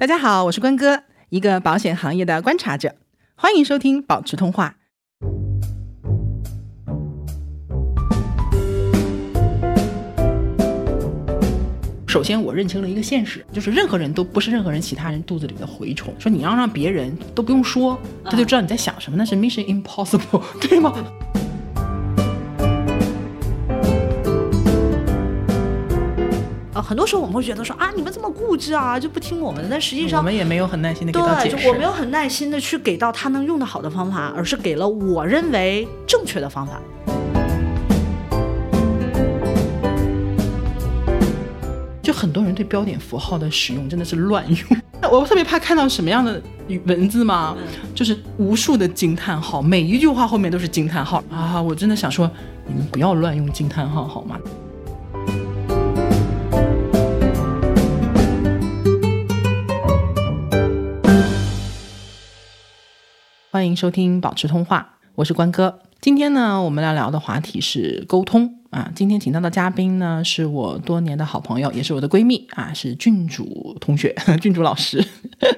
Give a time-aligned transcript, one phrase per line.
[0.00, 2.94] 大家好，我是关哥，一个保险行业的观察者，
[3.34, 4.76] 欢迎收听保持通话。
[12.06, 16.14] 首先，我认清了一个现实，就是任何人都不是任何人其他人肚子里的蛔虫。
[16.18, 20.94] 说你要让别人都不用说，他就知道你在想什么，那是 mission impossible，对吗？
[26.90, 29.68] 很多时候我们会觉得说啊，你们这么固执啊，就不听我们的。
[29.70, 36.80] 但实际上，我们也没有很耐心的给到解对，就我没有很耐心的去给到他能用的好的方法，而是给了我认为正确的方法。
[42.02, 44.58] 就很多人对标点符号的使用真的是乱用，
[45.12, 46.42] 我特别怕看到什么样的
[46.86, 47.56] 文字吗？
[47.94, 51.62] 就是无数的惊叹号，每一句话后面都是惊叹号啊！
[51.62, 52.28] 我真的想说，
[52.66, 54.36] 你们不要乱用惊叹号好吗？
[63.52, 65.80] 欢迎收听保持通话，我是关哥。
[66.00, 68.92] 今天呢，我们要聊的话题是沟通啊。
[68.94, 75.04] 今天请到的嘉宾呢，是我多年的好朋友，也是我的闺蜜啊，是郡主同学，郡主老师，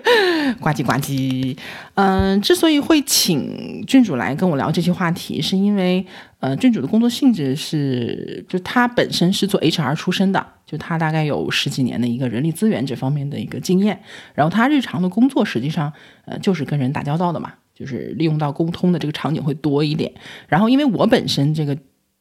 [0.59, 1.55] 呱唧呱唧。
[1.97, 6.07] 嗯、之所以会请郡主来跟我聊这些话题，是因为
[6.41, 14.01] 呃，郡主的工作性质是，就她本身是做 HR 出身的，就她大概有十几年的一个人力资源这方面的一个经验，
[14.33, 15.93] 然后她日常的工作实际上
[16.25, 17.53] 呃就是跟人打交道的嘛。
[17.75, 20.13] 就是利用到沟通的这个场景会多一点。
[20.49, 21.77] 然后，因为我本身这个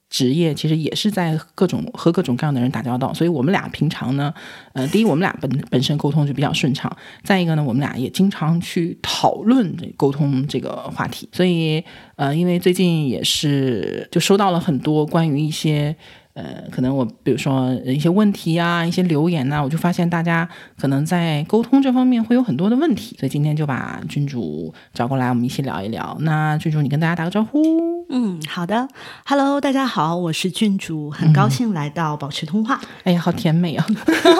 [0.08, 4.32] 职业其实也是在各种和各种各样的人打交道，所以我们俩平常呢，
[4.74, 11.28] 呃，第一我们俩本本身沟通就比较顺畅，再一个呢，我们俩也经常去讨论这沟通这个话题。
[11.32, 11.82] 所以，
[12.16, 15.96] 呃，因为最近也是就收到了很多关于一些。
[16.34, 26.16] 呃，可能我比如说一些问题啊，一些留言呐、我就发现大家可能在沟通这方面会有很多的问题，所以今天就把君主找过来，我们一起聊一聊。
[26.20, 27.60] 那君主，你跟大家打个招呼。
[28.08, 28.88] 嗯，好的
[29.26, 33.86] ，Hello，大家好，我是郡主，很高兴来到保持通话，哎呀，好甜美啊！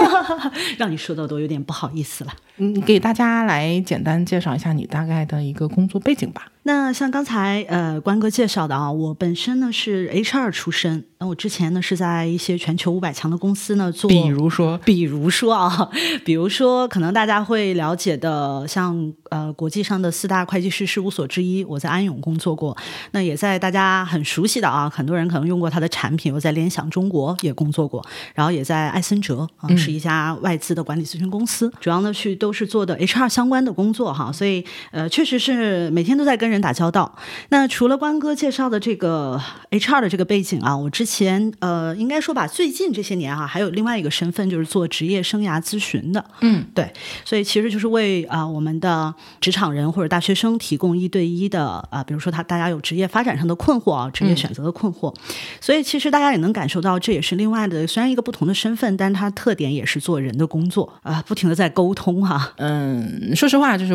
[0.79, 2.33] 让你说的都有点不好意思了。
[2.59, 6.52] 嗯给大家来简单介绍一下你大概的一个工作背景吧。
[6.65, 15.91] 那像刚才呃关哥介绍的啊，我本身呢是 HR 出身，那我之前呢是在一些全球五百强的公司呢做，比如说，比如说啊，
[16.25, 22.77] 比如说可能大家会了解的，像呃国际上的四大会计师事务所之一，我在安永工作过，
[23.11, 37.17] 那也在大家很熟悉的啊，很多人可能用过它的产品，我在联想中国也工作过，然后也在艾森哲啊，是一家外资的管理咨询公司，主要呢去都是做的 HR 相关的工作哈，所以呃确实是每天都在跟人打交道。
[37.49, 39.41] 那除了关哥介绍的这个
[39.71, 46.93] HR 的这个背景啊，我之前呃应该说吧，最近这些年哈、还有另外一个身份就是做职业生涯咨询的，嗯，对，
[47.25, 55.15] 所以其实就是为啊、我们的职场人或者大学生提供一对一的啊、比如说他大家有职业发展上的困惑啊，职业选择的困惑，
[55.61, 63.95] 所以其实大家也能感受到，这也是另外的，虽然一个不同的身份，但它特点也是做人的工作啊、不停的在沟通哈、嗯，说实话，就是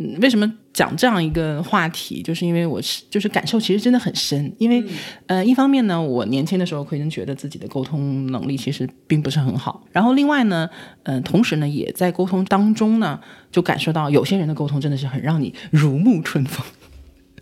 [0.00, 4.82] 嗯为什么讲这样一个话题，就是因为我是就是感受其实真的很深，因为、
[5.26, 10.68] 呃，一方面呢，我年轻的时候可能觉得自己的沟通能力其实并不是很好，然后另外呢，
[11.02, 13.20] 嗯、同时呢，也在沟通当中呢，
[13.52, 16.64] 就感受到有些人的沟通真的是很让你如沐春风。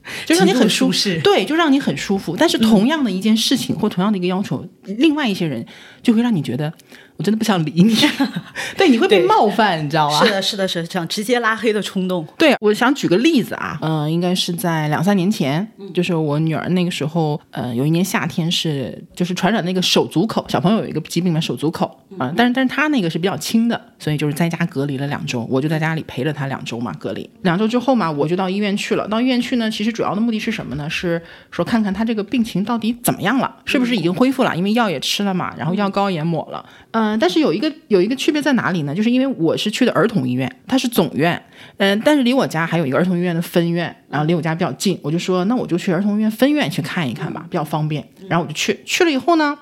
[0.24, 2.34] 就让你很舒舒适对，就让你很舒服。
[2.34, 5.66] 但是同样的一件事情、或同样的一个要求，另外一些人
[6.02, 6.72] 就会让你觉得
[7.18, 7.96] 我真的不想理你，
[8.78, 10.18] 对，你会被冒犯，你知道吗？
[10.24, 12.24] 是的，是的，是的，想直接拉黑的冲动。
[12.38, 29.08] 对，我想举个例子啊，呃，应该是在两三年前，就是我女儿那个时候，呃，有一年夏天是就是传染那个手足口，小朋友有一个疾病嘛，手足口啊、但是但是她那个是比较轻的，所以就是在家隔离了两周，我就在家里陪了她两周嘛，隔离两周之后嘛，我就到医院去了。
[29.08, 30.88] 到医院去呢，其实主要的目的是什么呢？
[30.88, 34.56] 是说看看她这个病情到底怎么样了，是不是已经恢复了？
[34.56, 38.94] 因为药也吃了嘛，然后药膏也抹了，嗯、但是有一个有一个区别在哪里呢？
[38.94, 41.40] 就是因为我是去的儿童医院，它是总院，
[41.76, 48.06] 嗯、但是离我家还有一个儿童医院的分院，然后离我家比较近，我就说那我就去儿童医院分院去看一看吧，比较方便。
[48.28, 49.58] 然后我就去，去了以后呢。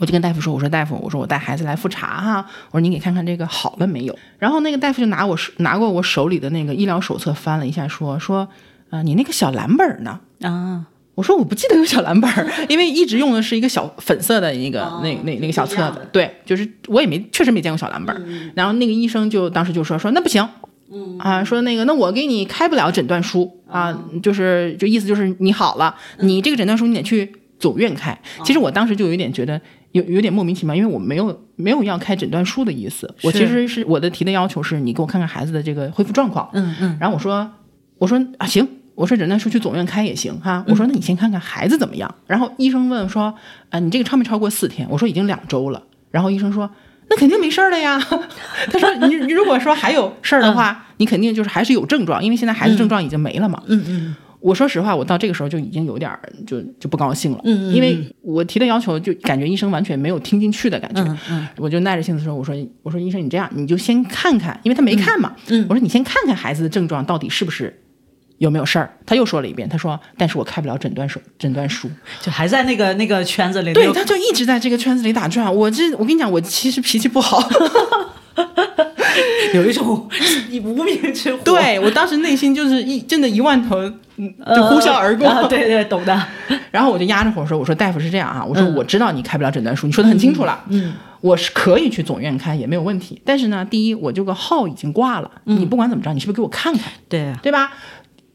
[0.00, 8.48] 我就跟大夫说：“我说大夫，我说我带孩子来复查哈，我说你给看看这个好了没有。”然后那个大夫就拿我手拿过我手里的那个医疗手册翻了一下，说说，
[8.90, 10.18] 呃，你那个小蓝本儿呢？
[10.42, 18.22] 啊，我说我不记得有小蓝本儿，因为一直用的是一个小粉色的一个、那那那个小册子对，就是我也没确实没见过小蓝本儿。
[18.54, 20.46] 然后那个医生就当时就说说那不行，
[21.18, 28.18] 啊，说那个那我给你开不了诊断书啊，就是就意思就是你好了，你这个诊断书你得去总院开。
[28.44, 29.60] 其实我当时就有点觉得
[29.92, 37.48] 有有点莫名其妙，因为我没有没有要开诊断书的意思，我其实是我的提的要求是你给我看看孩子的这个恢复状况，嗯嗯，然后我说
[37.98, 43.34] 我说啊行，我说诊断书去总院开也行哈，我说那你先看看孩子怎么样，然后医生问说
[43.70, 46.70] 啊你这个超没超过四天，我说已经两周了，然后医生说
[47.10, 47.98] 那肯定没事儿了呀，
[48.70, 54.16] 他说你你如果说还有事儿的话，你肯定就是还是有症状，因为现在孩子症状已经没了嘛，嗯嗯。
[54.40, 61.48] 我说实话，我到这个时候就已经有点儿就就不高兴了，嗯嗯因为我提的要求就感觉医生完全没有听进去的感觉，嗯嗯。
[61.56, 65.64] 我就耐着性子说，我说我说医生你这样你就先看看，因为他没看嘛，嗯。
[65.68, 67.74] 我说你先看看孩子的症状到底是不是
[68.44, 73.72] 有没有事儿，他又说了一遍，他说但是我开不了诊断书 诊断书，就还在那个那个圈子里。
[73.72, 77.42] 对，他就一直在这个圈子里打转，我这我跟你讲，我其实脾气不好，
[79.54, 80.08] 有一种
[80.62, 83.78] 无名之火，对我当时内心就是一真的一万头
[84.16, 86.22] 嗯就呼啸而过， 啊对对，懂的。
[86.70, 93.20] 然后我就压着火说：“我说大夫是这样啊，我说我知道你开不了诊断书，你说的很清楚了，嗯，我是可以去总院开也没有问题。
[93.24, 97.72] 但是呢，第一，我这个号已经挂了，你不管怎么着，你是不是给我看看，对，对吧？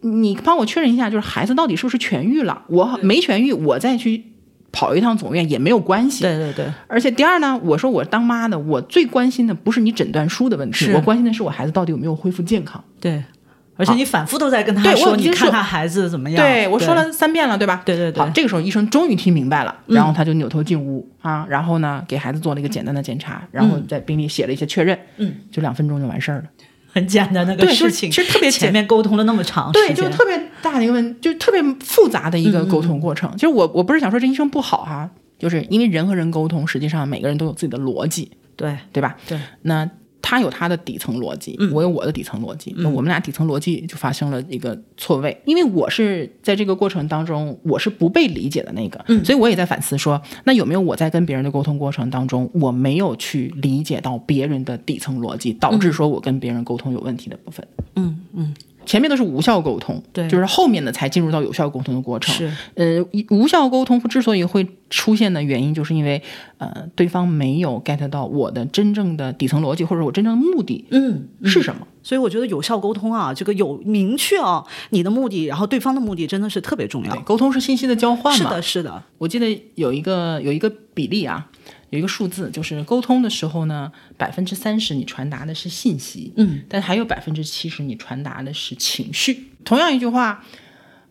[0.01, 2.63] 你帮我确认一下，就是孩子到底是不是痊愈了？
[2.67, 4.23] 我没痊愈，我再去
[4.71, 6.23] 跑一趟总院也没有关系。
[6.23, 12.83] 对对对，而且第二呢，我说我当妈的，我最关心的不是你诊断书的问题，我关心的是我孩子到底有没有恢复健康。
[13.01, 13.23] 对，
[13.75, 16.45] 而且你反复都在跟他说，你看他孩子怎么样？
[16.45, 17.81] 对我说了三遍了，对吧？
[17.85, 26.43] 对对对好，这个时候医生终于听明白了，然后他就扭头进屋、啊，然后呢给孩子做了一个简单的检查，然后在病历写了一些确认，嗯，就两分钟就完事儿了。
[26.99, 33.31] 很简单的个对就是事情，其实特别前面沟通了那么长对，时间，对就特别大的一个问，就特别复杂的一个沟通过程。
[33.33, 39.15] 其实我我不是想说这医生不好哈、就是因为人和人沟通，实际上每个人都有自己的逻辑，对对吧？
[39.27, 39.89] 对，那
[40.21, 45.35] 他有他的底层逻辑，我有我的底层逻辑，那我们俩底层逻辑就发生了一个错位。
[45.45, 57.65] 因为我是在这个过程当中，我是不被理解的那个，所以我也在反思说，那有没有我在跟别人的沟通过程当中，我没有去理解到别人的底层逻辑，导致说我跟别人沟通有问题的部分。
[57.95, 58.53] 嗯嗯，
[58.89, 62.33] 前面都是无效沟通，对就是后面的才进入到有效沟通的过程。
[62.33, 66.19] 是，呃，无效沟通之所以会出现的原因，就是因为
[66.57, 71.85] 呃，对方没有 get 到我的真正的底层逻辑，或者我真正的目的嗯，是什么。
[72.01, 77.15] 所以我觉得有效沟通啊，这个有明确啊你的目的，然后对方的目的真的是特别重要，。
[77.19, 78.37] 沟通是信息的交换嘛。
[78.39, 79.45] 是的，是的，我记得
[79.75, 81.47] 有一个有一个比例啊，
[81.89, 89.47] 有一个数字，就是沟通的时候呢，百分之三十你传达的是信息，嗯，但还有百分之七十你传达的是情绪。
[89.65, 90.43] 同样一句话，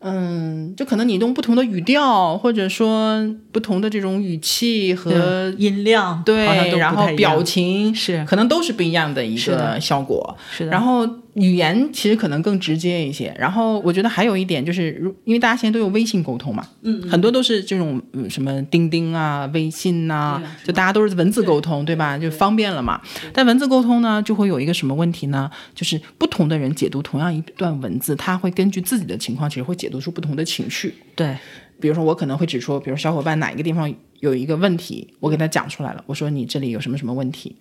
[0.00, 6.46] 嗯，就可能你用不同的语调，或者说不同的这种语气和音量对，
[6.76, 10.36] 然后表情是可能都是不一样的一个效果。
[10.50, 11.04] 是的，然后
[11.38, 13.34] 语言其实可能更直接一些。
[13.38, 22.18] 然后我觉得还有一点就是，如因为大家现在都有微信沟通嘛，嗯，很多都是这种嗯什么钉钉啊、微信呐、就大家都是文字沟通，对吧？
[22.18, 23.00] 就方便了嘛。
[23.32, 25.50] 但文字沟通呢，就会有一个什么问题呢？
[25.74, 30.94] 就是不同的人解读同样一段文字，他会根据自己的情况，其实会解读出不同的情绪。
[31.14, 31.36] 对，
[31.80, 36.02] 比如说，我可能会指出，比如小伙伴哪一个地方有一个问题，我给他讲出来了。
[36.06, 37.54] 我说你这里有什么什么问题？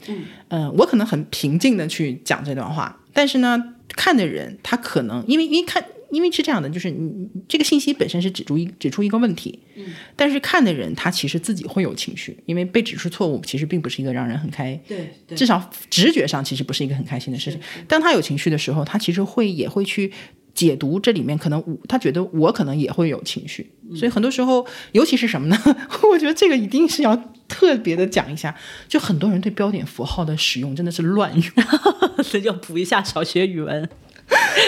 [0.49, 5.83] 嗯、我可能很平静的去讲这段话，但是呢，看的人他可能因为因为看。
[6.09, 9.59] 因为是这样的，就是你你这个信息本身是指出一指出一个问题，
[10.15, 17.59] 但是看的人他其实自己会有情绪，因为被指出错误其实并不是一个让人很开对对至少直觉上其实不是一个很开心的事情。
[17.89, 20.09] 当他有情绪的时候，他其实会也会去
[20.57, 25.57] 解读这里面可能我他觉得我可能也会有情绪，所以很多时候，尤其是什么呢？
[26.11, 27.15] 我觉得这个一定是要
[27.47, 28.55] 特别的讲一下，
[28.87, 31.43] 就很多人对标点符号的使用真的是乱用。
[32.31, 33.87] 这就补一下小学语文，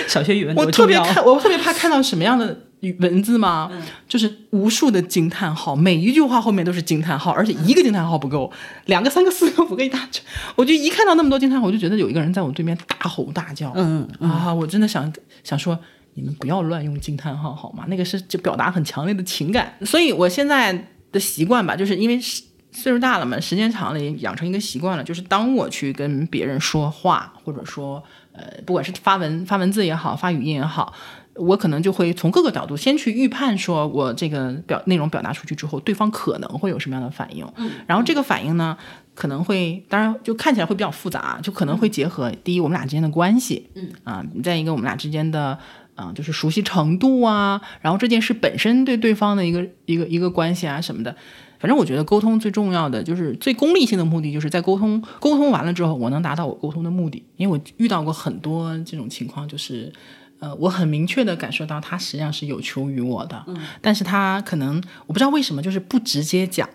[0.08, 2.69] 小学语文我特别看，我特别怕看到什么样的语
[3.00, 3.72] 文字吗？
[4.08, 8.52] 就是无数的惊叹号，每一句话后面都是惊叹号，而且一个惊叹号不够，
[8.86, 10.24] 两个、三个、四个、五个一大圈。
[10.56, 13.72] 我就一看到那么多惊叹号，我就觉得有一个人在我对面大吼大叫。
[13.76, 15.12] 嗯啊，我真的想
[15.44, 15.78] 想说。
[16.16, 17.86] 你们不要乱用惊叹号好吗？
[17.88, 20.74] 那个是就表达很强烈的情感，所以我现在
[21.14, 22.44] 的习惯吧，就是因为是
[22.74, 30.94] 岁数大了嘛，时间长了也养成一个习惯了，就是当我去跟别人说话，或者说呃，不管是发文发文字也好，发语音也好，
[31.40, 37.46] 我可能就会从各个角度先去预判，说我这个表内容表达出去之后，对方可能会有什么样的反应，
[37.88, 38.78] 然后这个反应呢，
[39.16, 45.58] 可能会当然就看起来会比较复杂，就可能会结合第一我们俩之间的关系，嗯啊，再一个我们俩之间的。
[45.96, 51.14] 啊，就是熟悉程度啊，然后这件事本身对对方的一个一个一个关系啊什么的，
[51.60, 57.22] 反正我觉得沟通最重要的就是最功利性的目的，就是在沟通沟通完了之后，我能达到我沟通的目的。
[57.36, 59.92] 因为我遇到过很多这种情况，就是
[60.40, 63.46] 呃，我很明确的感受到他实际上是有求于我的，
[63.82, 66.70] 但是他可能我不知道为什么就是不直接讲。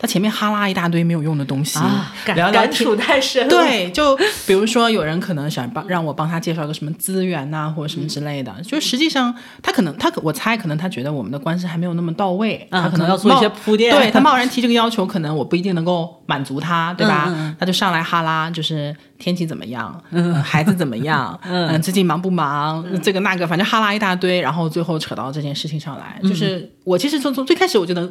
[0.00, 3.50] 他前面哈拉一大堆没有用的东西，啊，感聊聊感触太深了。
[3.50, 4.16] 对，就
[4.46, 13.94] 比如说有人可能想帮让我帮他介绍个什么资源呐、或者什么之类的，就实际上他可能他我猜可能他觉得我们的关系还没有那么到位，嗯他能可能要做一些铺垫。
[13.94, 17.54] 对他贸然提这个要求，可能我不一定能够满足他，对吧？
[17.58, 28.10] 他就上来哈拉，就是天气怎么样，嗯、孩子怎么样， 嗯、最近忙不忙，这个那个，反正哈拉一大堆，然后最后扯到这件事情上来，就是我其实从从最开始我就能。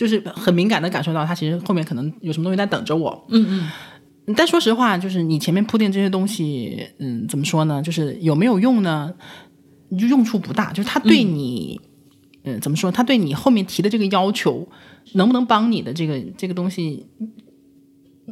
[0.00, 3.26] 就是很敏感的感受到，他其实后面可能有什么东西在等着我。
[3.28, 4.34] 嗯嗯。
[4.34, 7.82] 但说实话，就是你前面铺垫这些东西，嗯，怎么说呢？
[7.82, 9.12] 就是有没有用呢？
[9.98, 10.72] 就用处不大。
[10.72, 11.78] 就是他对你，
[12.44, 12.90] 嗯、怎么说？
[12.90, 14.66] 他对你后面提的这个要求，
[15.12, 17.06] 能不能帮你的这个这个东西，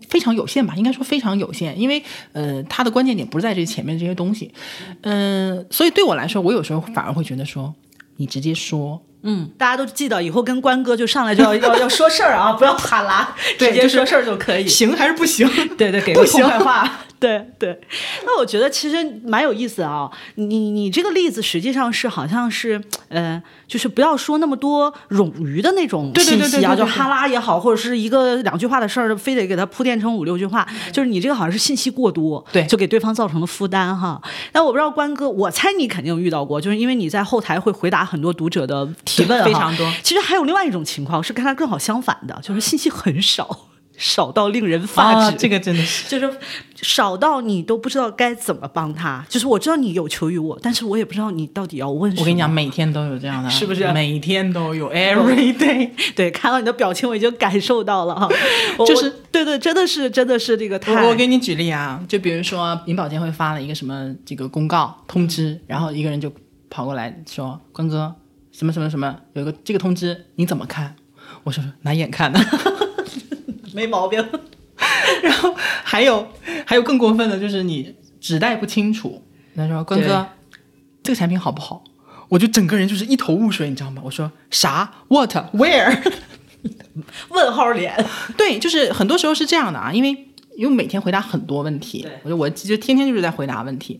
[0.09, 0.75] 非常有限吧？
[0.75, 4.51] 应该说非常有限，因为呃，他的关键点不是在这前面这些东西。
[5.03, 7.75] 嗯、所以对我来说，我有时候反而会觉得说，
[8.17, 14.67] 你直接说，嗯，大家都记得以后跟关哥就上来就要 要要说事儿啊，不要哈拉，直接说事儿就可以。
[14.69, 15.49] 行还是不行？
[15.77, 17.01] 对对，给个痛快话。
[17.21, 17.81] 对对，
[18.25, 20.09] 那我觉得其实蛮有意思啊。
[20.37, 34.23] 你你这个例子实际上是好像是呃，就是不要说那么多冗余的那种对对信息啊，就哈拉也好，或者是一个两句话的事儿，非得给它铺垫成五六句话，就是你这个好像是信息过多，对就给对方造成了负担哈。
[34.53, 39.93] 但我不知道关哥，我猜你肯定遇到过，就是因为你在后台会回答很多读者的提问，非常多。
[40.05, 43.68] 其实还有另外一种情况是跟他更好相反的，就是信息很少。
[43.99, 46.39] 少到令人发指，啊这个真的是就是
[46.77, 49.25] 少到你都不知道该怎么帮他。
[49.29, 52.23] 就是我知道你有求于我，但是我也不知道你到底要问什么。
[52.23, 55.91] 我跟你讲，每天都有这样的，是不是每天都有，every day。
[56.15, 58.29] 对，看到你的表情，我已经感受到了哈。
[58.87, 61.03] 就是对对，真的是真的是这个太。
[61.03, 66.33] 我我给你举例啊，就比如说银保监会发了一个什么这个公告通知，然后一个人就
[66.71, 68.15] 跑过来说：“关哥，
[68.53, 70.95] 什么什么什么，有个这个通知你怎么看？”
[71.43, 72.39] 我说：“拿眼看的。”
[73.79, 74.19] 没毛病。
[75.23, 76.29] 然后还有
[76.65, 79.23] 还有更过分的就是你指代不清楚，
[79.57, 80.27] 他说关哥，
[81.03, 81.83] 这个产品好不好？
[82.29, 84.03] 我就整个人就是一头雾水，你知道吗？
[84.05, 85.35] 我说啥？What?
[85.55, 85.99] Where?
[87.31, 87.93] 问号脸。
[88.37, 90.11] 对，就是很多时候是这样的啊，因为
[90.57, 93.99] 因为每天回答很多问题，我就我就天天就是在回答问题。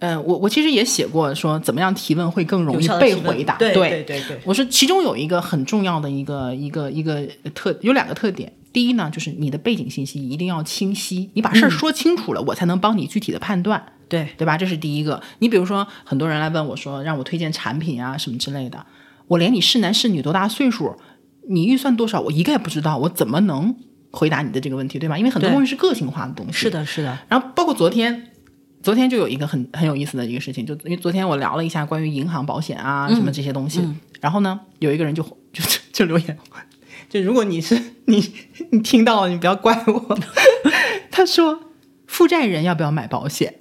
[0.00, 3.56] 嗯、我我其实也写过说怎么样提问会更容易被回答。
[3.56, 8.52] 对对对我说其中有一个很重要的一个一个一个特有两个特点。
[8.78, 13.84] 第一呢，就是你的背景信息一定要清晰，你把事儿说清楚了，我才能帮你具体的判断。
[14.08, 14.56] 对对吧？
[14.56, 15.20] 这是第一个。
[15.40, 18.86] 你比如说，很多人来问我说，让我推荐产品啊什么之类的，
[19.26, 20.94] 我连你是男是女、多大岁数、
[21.50, 23.74] 你预算多少，我一概不知道，我怎么能
[24.12, 25.18] 回答你的这个问题，对吧？
[25.18, 26.52] 因为很多对东西是个性化的东西。
[26.52, 26.70] 是。
[26.70, 27.18] 的，是的。
[27.28, 28.30] 然后包括昨天，
[28.80, 33.82] 昨天就有一个很很有意思的一个事情，就因为昨天我聊了一下关于银行保险啊什么这些东西，
[34.20, 35.20] 然后呢，有一个人就
[35.52, 36.38] 就就留言，
[37.08, 38.32] 就如果你是你
[38.70, 40.18] 你听到了，你不要怪我。
[41.10, 41.60] 他说，
[42.06, 43.54] 负债人要不要买保险？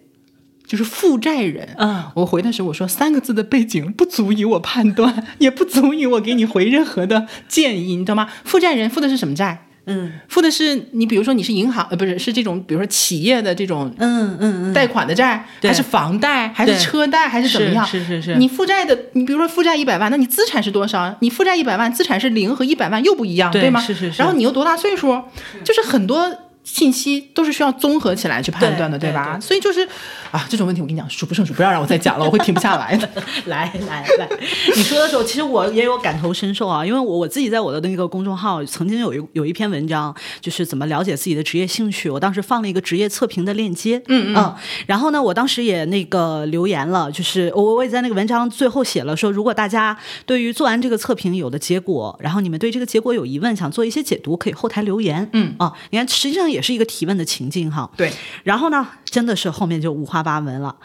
[0.66, 8.30] 就是负债人，嗯，我回的时候我说三个字的背景不足以我判断，也不足以我给你回任何的建议，你知道吗？
[8.44, 9.67] 负债人负的是什么债？
[9.88, 17.86] 嗯付的是你，比如说你是银行，呃，不是是这种，比如说企业的这种嗯嗯嗯，贷款的债，对还是房贷，还是车贷，还是怎么样？
[17.88, 21.16] 是是是是你负债的，你比如说负债一百万，那你资产是多少？
[21.22, 23.80] 你负债一百万，资产是零和一百万又不一样，对吗？
[23.80, 25.24] 是是是然后你又多大岁数？
[25.64, 26.47] 就是很多。
[26.68, 29.38] 信息都是需要综合起来去判断的，对吧？
[29.38, 29.88] 对所以就是
[30.32, 33.10] 啊，这种问题我跟你讲数不胜数，不要让我再讲了， 我会停不下来 的。
[33.46, 34.30] 来来来，
[34.76, 44.54] 你说的时候，其实我也有感同身受啊，因为我我自己在我的那个公众号曾经有一有一篇文章，就是怎么了解自己的职业兴趣，我当时放了一个职业测评的链接，嗯嗯，
[44.88, 58.12] 然后呢，我当时也那个留言了，就是我我也在那个文章最后写了说，如果大家对于做完这个测评有的结果，然后你们对这个结果有疑问，想做一些解读，可以后台留言，嗯啊，你看实际上也是一个提问的情境哈，对，
[58.44, 60.76] 然后呢，真的是后面就五花八门了。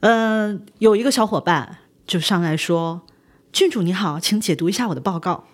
[0.00, 3.02] 呃，有一个小伙伴就上来说
[3.52, 5.44] ：“郡主你好，请解读一下我的报告。”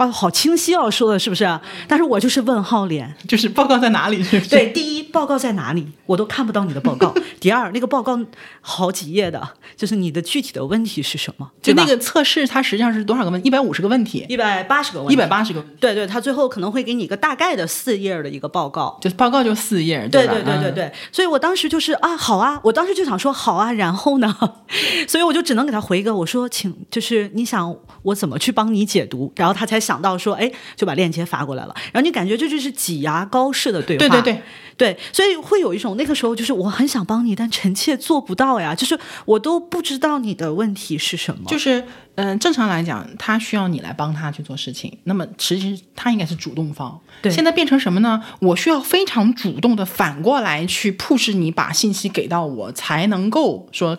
[0.00, 1.60] 哇，好清晰哦，说的是不是？
[1.86, 3.14] 但是我就是问号脸。
[3.28, 4.22] 就是报告在哪里？
[4.24, 4.48] 是不是？
[4.48, 5.86] 对，第一，报告在哪里？
[6.06, 7.14] 我都看不到你的报告。
[7.38, 8.18] 第二，那个报告
[8.62, 11.50] 好几页的，就是你的具体的问题是什么？
[11.60, 13.46] 就那个测试，它实际上是多少个问？
[13.46, 18.98] 一百五十个问题，一百八十个问题，一百八十个问题，对对，他最后可能会给你一个大概的四页的一个报告。
[19.02, 24.34] 就是报告就四页，对对对对对，所以我当时就是啊，好啊，我当时就想说好啊，然后呢，
[25.06, 34.42] 所以我就只能给他回一个，我说请，就是你想我怎么去帮你解读，然后他才想到说，哎，就把链接发过来了，然后你感觉这就是挤牙膏式的对话，对对对
[34.76, 41.82] 对，所以会有一种那个时候就是我很想帮你，但臣妾做不到呀，就是我都不知道你的问题是什么，就是
[42.16, 47.00] 嗯、正常来讲，他需要你来帮他去做事情，那么其实他应该是主动方。
[47.22, 48.22] 对现在变成什么呢？
[48.40, 53.96] 我需要非常主动的反过来去 push 你把信息给到我，才能够说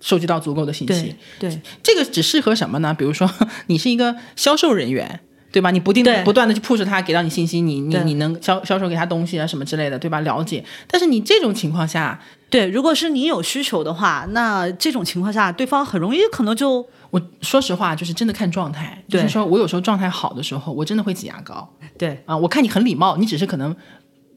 [0.00, 1.50] 收集到足够的信息对。
[1.50, 2.94] 对这个只适合什么呢？
[2.94, 3.30] 比如说
[3.66, 5.20] 你是一个销售人员。
[5.52, 5.70] 对吧？
[5.70, 10.20] 你不定对不断的去 push 他，给到你信息，你你你能销销售给他东西啊什么之类的，对吧？
[10.20, 10.64] 了解。
[10.88, 12.18] 但是你这种情况下，
[12.48, 19.04] 对，如果是你有需求的话，那这种情况下，对方很容易可能就我说实话，就是真的看状态。
[19.08, 21.68] 就是说我有时候状态好的时候，我真的会挤牙膏
[21.98, 22.36] 对啊。
[22.36, 23.76] 我看你很礼貌，你只是可能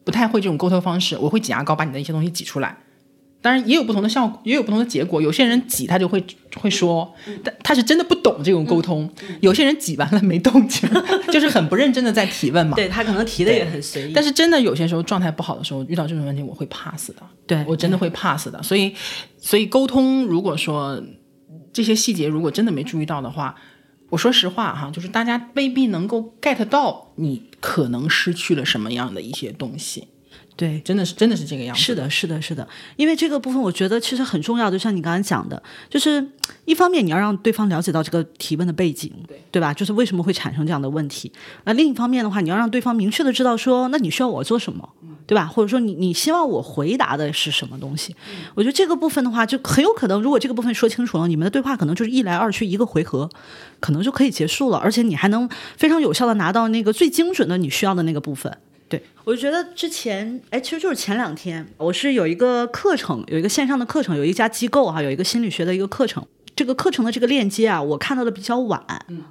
[0.04, 2.78] 不太会这种沟通方式，我会挤牙膏把你的一些东西挤出来。
[3.46, 5.22] 当然也有不同的效果，也有不同的结果。
[5.22, 6.26] 有些人挤他就会
[6.56, 9.08] 会说，但他是真的不懂这种沟通。
[9.40, 10.90] 有些人挤完了没动静，
[11.32, 12.76] 就是很不认真的在提问嘛。
[12.76, 17.22] 对他可能提的也很随意，但是真的有些时候状态不好的时候，遇到这种问题，我会 pass 的。
[17.46, 18.64] 对我真的会 pass 的。
[18.64, 18.92] 所以，
[19.38, 21.00] 所以沟通如果说
[21.72, 23.54] 这些细节如果真的没注意到的话，
[24.10, 30.08] 我说实话哈，就是大家未必能够 get 到你可能失去了什么样的一些东西。
[30.56, 30.80] 对。
[30.86, 31.82] 真的是真的是这个样子。
[31.82, 36.26] 是的，是的，是的，因为这个部分我觉得其实很重要，就像你刚才讲的，就是
[36.66, 39.74] 一方面你要让对方了解到这个提问的背景，对对吧？
[39.74, 41.32] 就是为什么会产生这样的问题。
[41.64, 44.88] 那另一方面的话，你要让对方明确的知道说，那你需要我做什么，
[45.26, 45.46] 对吧？
[45.46, 48.16] 或者说你你希望我回答的是什么东西？
[48.54, 53.30] 我觉得这个部分的话，就很有可能，如果这个部分说清楚了，你们的对话可能就是一来二去一个回合，
[53.80, 58.56] 可能就可以结束了，而且你还能非常有效的拿到那个最精准的你需要的那个部分。
[58.88, 66.26] 对，我就觉得之前，哎，其实就是前两天，我是有一个课程，有一个线上的课程，有一家机构哈、有一个心理学的一个课程。
[66.56, 68.82] 这个课程的这个链接啊，我看到的比较晚，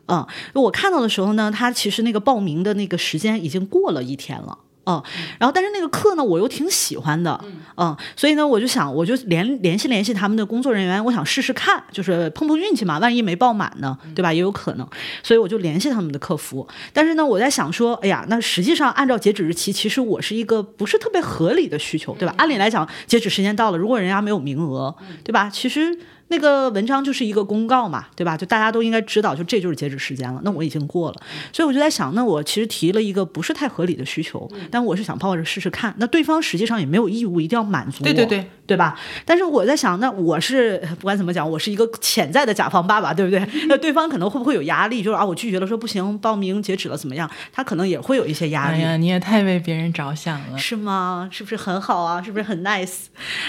[0.09, 4.59] 嗯我看到的时候呢，它其实那个报名的那个时间已经过了一天了。
[4.87, 5.03] 嗯，
[5.39, 7.39] 然后但是那个课呢，我又挺喜欢的，
[7.77, 14.33] 嗯，所以呢，我就想，我就联联系联系他们的工作人员，我想试试看，就是碰碰运气嘛，万一没报满呢，对吧？
[14.33, 14.89] 也有可能，
[15.23, 16.67] 所以我就联系他们的客服。
[16.93, 22.35] 但是呢，我在想说，哎呀，那实际上按照截止日期，其实我是一个不是特别合理的需求，对吧？
[22.39, 25.51] 按理来讲，截止时间到了，如果人家没有名额，对吧？
[25.51, 25.99] 其实。
[26.29, 28.37] 那个文章就是一个公告嘛，对吧？
[28.37, 30.41] 就大家都应该知道，就这就是截止时间了。
[30.43, 31.21] 那我已经过了，
[31.53, 35.95] 所以我就在想，那我其实提了一个不是太合理的需求，但我是想抱着试试看。
[35.99, 38.99] 那对方实际上也没有义务一定要满足我，对对对，对吧？
[39.25, 43.47] 但是我在想，那我是不管怎么讲，我是一个潜在的甲方爸爸，对不对？
[43.69, 45.03] 那对方可能会不会有压力？
[45.03, 47.31] 就是啊，我拒绝了，说不行，报名截止了，怎么样？
[47.53, 48.79] 他可能也会有一些压力。
[48.79, 50.59] 哎呀，你也太为别人着想了。
[50.59, 51.29] 是吗？
[51.31, 52.23] 是不是很好啊？
[52.23, 53.05] 是不是很 nice？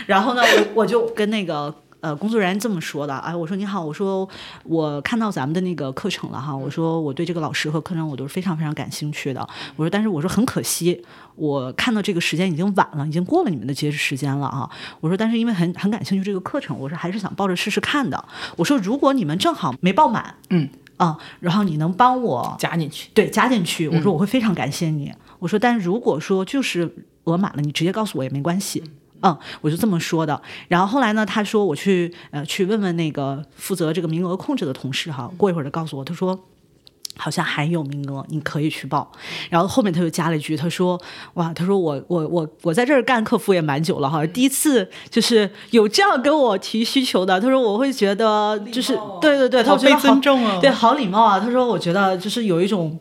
[0.06, 0.42] 然后呢，
[0.74, 1.74] 我 我就跟那个。
[2.06, 4.30] 呃，工作人员这么说的，哎，我说你好，我说
[4.64, 9.42] 我看到咱们的那个课程了哈，我说我对这个老师和课程我都是非常非常感兴趣的，
[9.76, 18.24] 我说但是我说很可惜，我看到这个时间已经晚了，已经过了你们的截止时间了啊，我说但是因为很很感兴趣这个课程，我说还是想抱着试试看的，
[18.56, 20.70] 我说如果你们正好没报满，嗯。
[20.98, 23.86] 啊，然后你能帮我加进去，对，加进去。
[23.90, 25.12] 我说我会非常感谢你。
[25.40, 26.90] 我说，但如果说就是
[27.26, 28.82] 额满了，你直接告诉我也没关系。
[28.86, 28.92] 嗯，
[29.62, 30.42] 我就这么说的。
[30.68, 36.38] 然后后来呢，他说我去呃去问问那个负责这个名额控制的同事哈，过一会儿他告诉我，他说。
[37.18, 39.10] 好像还有名额，你可以去报。
[39.50, 41.02] 然后后面他又加了一句，他说
[41.36, 47.40] ：“哇，他说我我我我在这儿干客服也蛮久了哈，第一次就是有这样跟我提需求的。
[47.40, 51.40] 他说我会觉得就是对对对，他好被尊重了对，好礼貌啊。
[51.40, 53.00] 他说我觉得就是有一种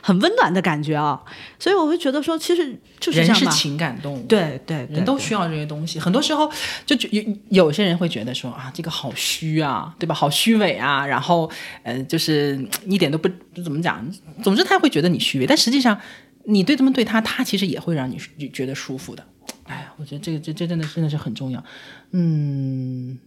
[0.00, 1.20] 很温暖的感觉啊，
[1.58, 3.46] 所以我会觉得说，其实就是这人是。
[3.56, 5.98] 情感动物，对对，对人都需要这些东西。
[5.98, 6.50] 很多时候
[6.84, 10.14] 就觉有有些人会觉得说啊，这个好虚啊，对吧？
[10.14, 11.50] 好虚伪啊，然后
[11.82, 13.30] 呃，就是一点都不
[13.64, 14.06] 怎么讲。
[14.42, 15.98] 总之他会觉得你虚伪，但实际上
[16.44, 18.18] 你对他们对他，他其实也会让你
[18.50, 19.24] 觉得舒服的。
[19.64, 21.64] 哎呀，我觉得这个这这真的真的是很重要。
[22.10, 23.18] 嗯，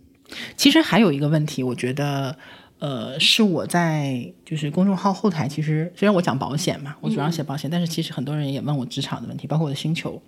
[0.56, 2.38] 其实还有一个问题，我觉得。
[2.80, 10.22] 呃，是我在就是公众号后台，其实虽然我讲保险嘛，我主要写保险，但是其实很多人也问我职场的问题，包括我的星球。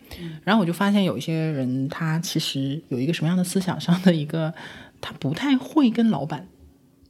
[0.44, 4.54] 然后我就发现有一些人，他其实有一个什么样的思想上的一个，
[5.00, 6.48] 他不太会跟老板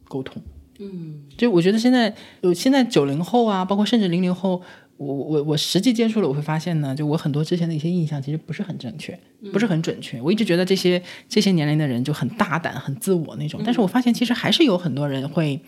[0.06, 0.40] 沟通。
[0.78, 4.62] 嗯，就我觉得现在有现在九零后啊，包括甚至零零后，
[4.96, 9.18] 我我我实际接触了，我会发现呢，就我很多之前的一些印象其实不是很正确，
[9.52, 10.20] 不是很准确。
[10.20, 15.60] 我一直觉得这些这些年龄的人就很大胆、很自我那种，但是我发现其实还是有很多人会，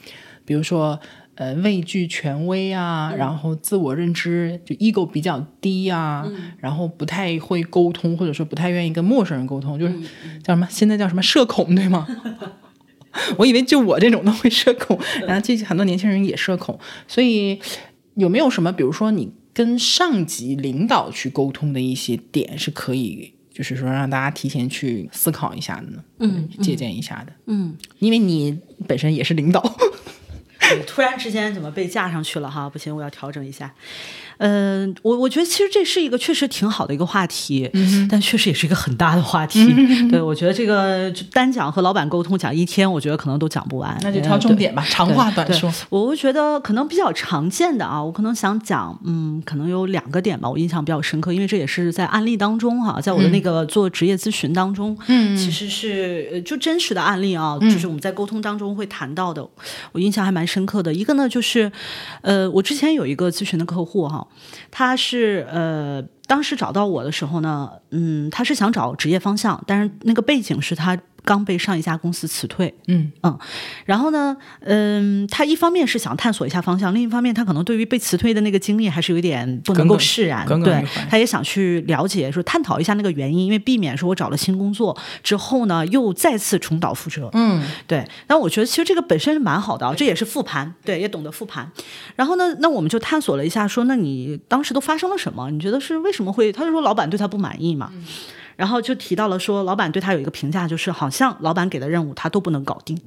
[0.45, 1.01] 比如说
[1.35, 6.25] 呃畏惧权威啊，然后自我认知就 ego 比较低啊，
[6.59, 9.95] 然后不太会沟通，或者说不太愿意跟陌生人沟通，就是
[10.45, 12.07] 叫什么现在叫什么社恐对吗？
[13.39, 17.61] 我以为就我这种都会社恐，然后这很多年轻人也社恐，所以
[18.17, 26.05] 有没有什么，比如说你跟上级领导去沟通的一些点是可以，就是说让大家提前去思考一下的呢？
[26.19, 27.33] 嗯，借鉴一下的。
[27.47, 29.63] 嗯，因为你本身也是领导。
[30.87, 32.71] 突然之间怎么被架上去了哈？
[32.71, 33.75] 不行，我要调整一下。
[34.39, 37.71] 嗯，我我觉得其实这是一个确实挺好的一个话题，
[38.11, 39.65] 但确实也是一个很大的话题。
[40.09, 43.97] 对，我觉得这个单讲和老板沟通讲一天，我觉得可能都讲不完。
[44.03, 45.73] 那就挑重点吧，长话短说。
[45.89, 59.47] 我会觉得可能比较常见的啊，我可能想讲，嗯，可能有两个点吧，我印象比较深刻，因为这也是在案例当中哈，在我的那个做职业咨询当中，嗯，其实是就真实的案例啊，就是我们在沟通当中会谈到的，
[59.93, 60.93] 我印象还蛮深刻的。
[60.93, 61.71] 一个呢，就是
[62.23, 64.24] 呃，我之前有一个咨询的客户哈。
[64.71, 70.99] 他是呃，当时找到我的时候呢，嗯，他是想找职业方向，但是那个背景是他。
[71.25, 73.39] 刚被上一家公司辞退，嗯嗯，
[73.87, 88.07] 然后呢，嗯，他一方面是想探索一下方向，另一方面他可能对于被辞退的那个经历还是有点不能够释然，对，他也想去了解，说探讨一下那个原因，因为避免说我找了新工作之后呢，又再次重蹈覆辙，嗯，对。
[88.27, 91.71] 但我觉得其实这个本身是蛮好的，这也是复盘，对，也懂得复盘。
[92.17, 95.51] 然后呢，那我们就探索了一下，说那你当时都发生了什么？
[95.51, 96.53] 你觉得是为什么会？
[96.53, 97.91] 他就说老板对他不满意嘛。
[98.57, 102.99] 然后就提到了说，老板对他有一个评价，就是好像老板给的任务他都不能搞定，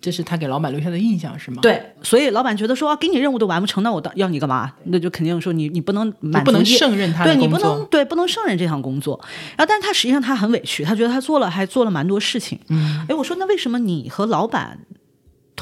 [0.00, 1.58] 这是他给老板留下的印象是吗？
[1.62, 4.72] 对，所以老板觉得说，给你任务都完不成，那我要你干嘛？
[4.84, 9.20] 那就肯定说你你不能满不能胜任他对你不能对不能胜任这项工作。
[9.56, 12.58] 然后，但是他实际上他很委屈，他觉得他做了还做了蛮多事情。
[12.68, 14.78] 嗯，哎，我说那为什么你和老板？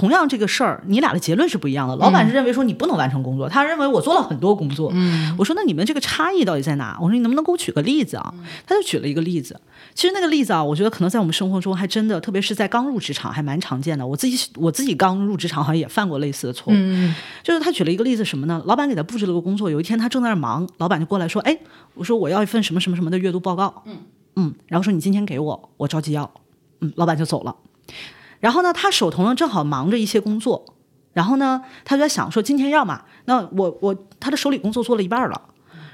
[0.00, 1.94] 同样这个事儿，你俩的结论是不一样的。
[1.96, 4.90] 老板是认为说你不能完成工作，他认为我做了很多工作。
[4.94, 6.96] 嗯，我说那你们这个差异到底在哪？
[6.98, 8.32] 我说你能不能给我举个例子啊？
[8.66, 9.60] 他就举了一个例子。
[9.94, 14.06] 其实那个例子啊，我觉得可能在我们生活中还真的，特别是在刚入职场还蛮常见的。
[14.06, 16.76] 我自己我自己刚入职场好像也犯过类似的错误。
[16.78, 18.62] 嗯，就是他举了一个例子什么呢？
[18.64, 21.58] 老板给他布置了个工作，有一天他正在那忙，老板就过来说：“哎，
[21.92, 23.98] 我说我要一份什么什么什么的阅读报告。”嗯
[24.36, 26.30] 嗯，然后说你今天给我，我着急要。
[26.80, 27.54] 嗯，老板就走了。
[28.40, 30.64] 然后呢，他手头呢正好忙着一些工作，
[31.12, 35.40] 然后呢，他就在想说，今天要嘛，那我我他的手里工作做了一半了，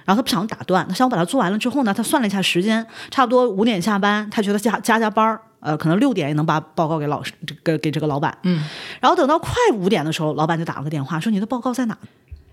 [0.05, 8.63] 然后他不想打断，他想把它做完了之后呢，他算了一下时间，差不多五点下班，他觉得加加加班儿，呃，可能六点也能把报告给老师这个给这个老板，嗯，
[9.01, 11.99] 然后等到快五点的时候，老板就打了个电话说你的报告在哪？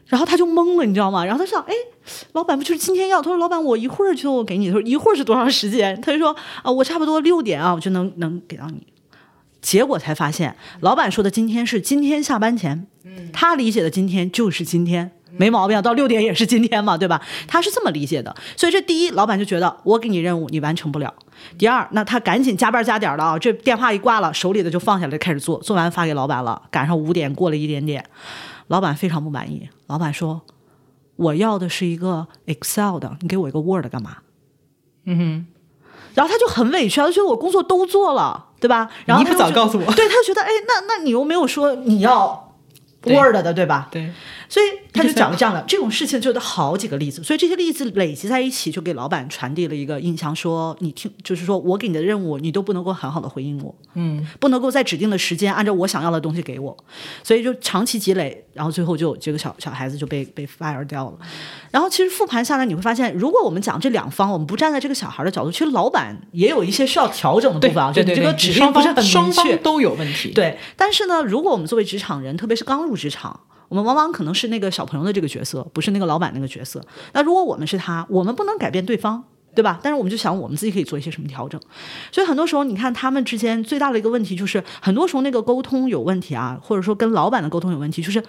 [0.07, 1.23] 然后他就懵了，你知道吗？
[1.23, 1.73] 然后他想，哎，
[2.33, 3.21] 老板不就是今天要？
[3.21, 5.99] 他说老板我一会儿就给你，他说一会儿是多长时间？
[6.01, 8.85] 他就说啊，我差不多六点啊，我就能能给到你。
[9.63, 12.85] 结果才发现，老板说的今天是今天下班前，
[13.31, 15.81] 他理解的今天就是今天，没毛病。
[15.81, 17.21] 到六点也是今天嘛，对吧？
[17.47, 18.35] 他是这么理解的。
[18.57, 21.11] 所以这第一，老板就觉得我给你任务你完成不了。
[21.57, 26.61] 第二，那他赶紧加班加点的啊，这电话一挂了，手里的就放下来开始做，做完发给老板了。
[26.69, 28.05] 赶上五点过了一点点，
[28.67, 29.69] 老板非常不满意。
[29.87, 30.41] 老板说
[31.15, 34.17] ：“我要的是一个 Excel 的，你给我一个 Word 干嘛？”
[35.05, 35.52] 嗯哼。
[36.13, 38.89] 然后他就很委屈，他觉得我工作都做了，对吧？
[39.05, 42.52] 然后你不早告诉我，对他觉得，哎，那那你又没有说你要
[43.05, 43.89] Word 的，对吧？
[43.91, 44.11] 对。
[44.49, 47.23] 所以他就讲了这样的这种事情，就得好几个例子。
[47.23, 56.77] 所以这些例子累积在一起，就给老板传递了一个印象：说你听，就是说我给你的任务，你都不能够很好的回应我，嗯，不能够在指定的时间按照我想要的东西给我。
[57.23, 61.17] 所以就长期积累，然后最后就这个小小孩子就被被 fire 掉了。
[61.71, 67.91] 然后其实复盘下来，你会发现，如果我们讲这两方，我们不站在这个小孩的角度，其实老板也有一些需要调整的部分啊。
[67.91, 70.29] 对对对，指令不是很明确，都有问题。
[70.29, 73.39] 对，但是呢，如果我们作为职场人，特别是刚入职场。
[73.69, 76.79] 我们往往可能是那个小朋友的这个角色，不是那个老板那个角色。
[77.13, 79.23] 那如果我们是他，我们不能改变对方，
[79.55, 79.79] 对吧？
[79.81, 81.59] 但是我们就想，我们自己可以做一些什么调整。
[82.11, 88.23] 所以很多时候，你看他们之间最大的一个问题就是，很多时候那个沟通有问题啊，或者说跟老板的沟通有问题，就是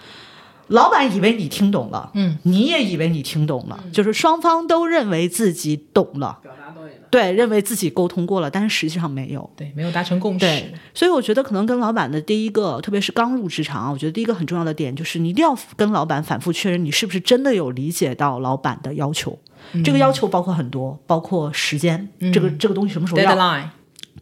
[0.69, 6.39] 老板以为你听懂了，嗯，你也以为你听懂了，就是双方都认为自己懂了。
[6.43, 6.65] 表达
[7.11, 10.41] 对，认为自己沟通过了，但是实际上没有，对，没有达成共识。
[10.41, 19.39] 对，所以我觉得可能跟老板的第一个，特别是刚入职场，我觉得第一个很重要的点就是，你一定要跟老板反复确认，你是不是真的有理解到老板的要求。
[19.85, 23.37] 这个要求包括很多，包括时间，这个这个东西什么时候要？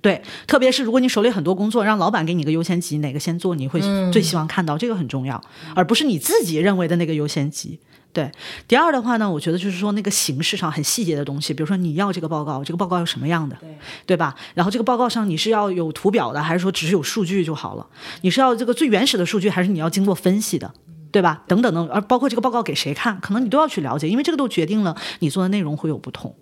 [0.03, 5.41] 对，特别是如果你手里很多工作，让老板给你个优先级，哪个先做，你会最希望看到，这个很重要，
[5.77, 7.79] 而不是你自己认为的那个优先级。
[8.13, 8.31] 对，
[8.69, 14.35] 第二的话呢，我觉得就是说那个形式上很细节的东西，比如说你要这个报告，这个报告要什么样的，对对吧？
[14.53, 17.87] 然后这个报告上你是要有图表的，还是说只是有数据就好了？
[18.21, 20.75] 你是要这个最原始的数据，还是你要经过分析的，
[21.13, 21.45] 对吧？
[21.47, 26.35] 等等等，而包括这个报告给谁看，可能你都要去了解，因为这个都决定了你做的内容会有不同。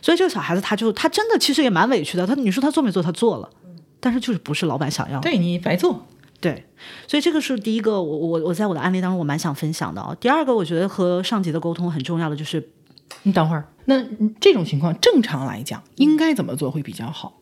[0.00, 3.02] 所以这个小孩子他就他真的其实也蛮委屈的，他你说他做没做？
[3.02, 3.50] 他做了，
[3.98, 6.06] 但是就是不是老板想要，对你白做。
[6.40, 6.66] 对，
[7.06, 10.16] 所以这个是第一个，我我我在我的案例当中，我蛮想分享的哦。
[10.20, 12.70] 第二个，我觉得和上级的沟通很重要的就是，
[13.22, 14.04] 你等会儿，那
[14.40, 17.38] 这种情况正常来讲应该怎么做会比较好？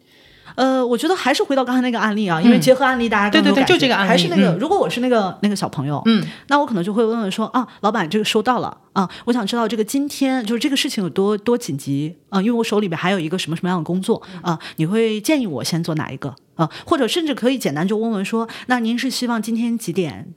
[0.55, 4.51] 呃，我觉得还是回到刚才那个案例啊，因为结合案例，大家对对对，更有感觉就这个案例，还是那个。
[4.53, 16.69] 嗯如果我是那个那个小朋友，嗯，那我可能就会问问说啊，老板，这个收到了啊，我想知道这个今天就是这个事情有多多紧急啊，因为我手里边还有一个什么什么样的工作啊，你会建议我先做哪一个啊？
[16.85, 20.35] 或者甚至可以简单就问问说，那您是希望今天几点？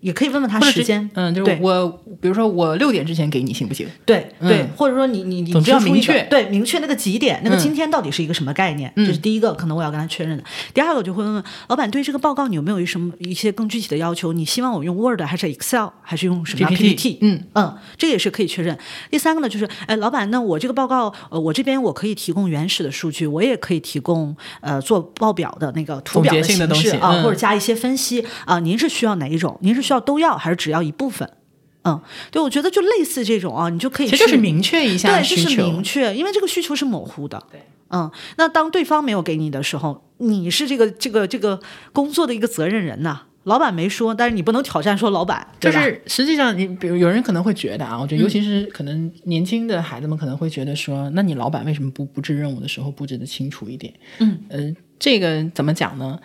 [0.00, 1.88] 也可以问问他时间，嗯，就是我，
[2.20, 3.86] 比如说我六点之前给你行不行？
[4.06, 8.92] 对对嗯，或者说你你你总之要明确对明确那个几点，那个嗯今天到底是一个什么概念？
[8.96, 10.44] 这是第一个，可能我要跟他确认的。
[10.72, 14.32] 第二个，我就会问问老板，对这个报告你有没有什么一些更具体的要求？
[14.32, 18.78] 你希望我用 Word 还是 Excel 还是用什么样 PPT 嗯嗯，这个也是可以确认。
[19.10, 28.58] 第三个呢，就是哎，老板，那我这个报告，呃，我这边我可以提供原始的数据，我也可以提供呃做报表的那个图表性的东西形式啊，嗯或者加一些分析啊。
[28.60, 29.58] 您是需要哪一种？
[29.60, 31.28] 您是需要都要还是只要一部分？
[31.82, 32.00] 嗯，
[32.30, 35.62] 对，我觉得就类似这种啊，你就可以其实就是明确一下对，需就是求。
[35.64, 37.42] 明确，因为这个需求是模糊的。
[37.50, 41.58] 对，嗯，那当对方没有给你的时候，你是这个这个这个
[41.92, 53.94] 工作的一个责任人呐、老板没说，但是你不能挑战说老板，就是实际上，你比如有人可能会觉得啊，我觉得尤其是可能年轻的孩子们可能会觉得说，那你老板为什么不布置任务的时候布置的清楚一点？
[54.18, 56.20] 嗯，呃，这个怎么讲呢？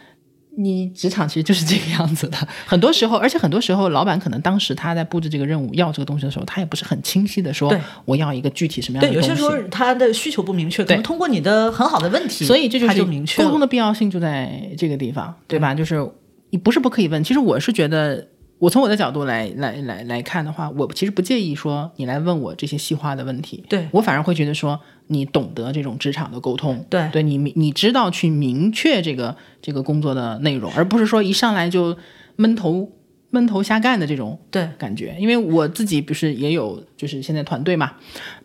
[0.58, 9.30] 你职场其实就是这个样子的，很多时候，而且很多时候，老板可能当时他在布置这个任务要这个东西的时候，他也不是很清晰的说我要一个具体什么样，的东西。
[9.30, 13.06] 有些时候他的需求不明确，可对能通过你的很好的问题，所以这就是。
[13.38, 15.74] 沟通的必要性就在这个地方，对吧？
[15.74, 16.10] 就是
[16.50, 31.98] 你不是不可以问，其实我是觉得，我从我的角度来来来来看的话，我其实不介意说你来问我这些细化的问题，对我反而会觉得说你懂得这种职场的沟通，对对你你知道去明确这个这个工作的内容，而不是说一上来就
[32.38, 32.90] 闷头
[33.30, 35.16] 闷头瞎干的这种对感觉。
[35.20, 37.92] 因为我自己不是也有就是现在团队嘛，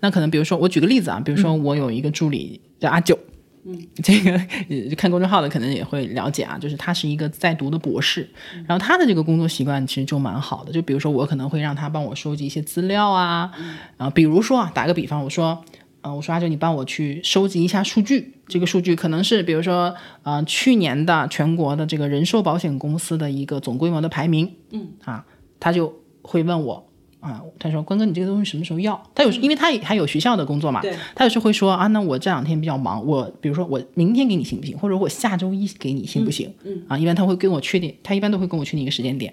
[0.00, 3.16] 那可能比如说我举个例子啊，比如说我有一个助理叫阿九。
[3.64, 8.28] 嗯，这个呃看公众号的可能也会了解啊，就是他是一个在读的博士，
[8.66, 10.72] 然后他的这个工作习惯其实就蛮好的。
[10.72, 13.52] 就比如说我可能会让他帮我收集一些资料啊，
[13.98, 15.62] 然后比如说啊，打个比方，我说，
[16.00, 25.26] 呃，我说阿九，你帮我去收集一下数据，这个数据可能是比如说，呃，去年的全国的这个人寿保险公司的一个总规模的排名，嗯，啊，
[25.58, 26.89] 他就会问我。
[27.20, 30.80] 啊，他说：“关哥，你这个东西什么时候要？”他有，因为他也还有学校的工作嘛，
[31.14, 36.52] 他有时候会说啊，那我这两天比较忙，我比如说我明天给你行不行，或者我下周一给你行不行？
[36.64, 39.32] 嗯，啊，一般他会跟我确定，他一般都会跟我确定一个时间点。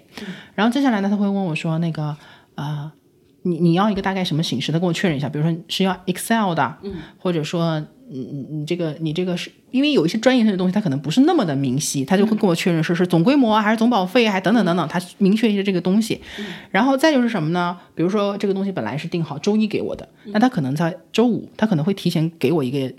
[0.54, 2.16] 然后接下来呢，他会问我说，那个
[2.54, 2.92] 啊、
[3.42, 4.70] 你你要一个大概什么形式？
[4.70, 16.20] 他跟我确认一下，比如说是要 Excel 的，嗯，或者说你你你这个你这个是因为有一些专业性的东西，它可能不是那么的明晰，他就会跟我确认说是总规模啊，还是总保费啊，还等等等等，他明确一些这个东西。
[16.70, 17.76] 然后再就是什么呢？
[17.94, 22.94] 比如说这个东西本来是定好周一给我的，那他可能在周五，他可能会提前给我一个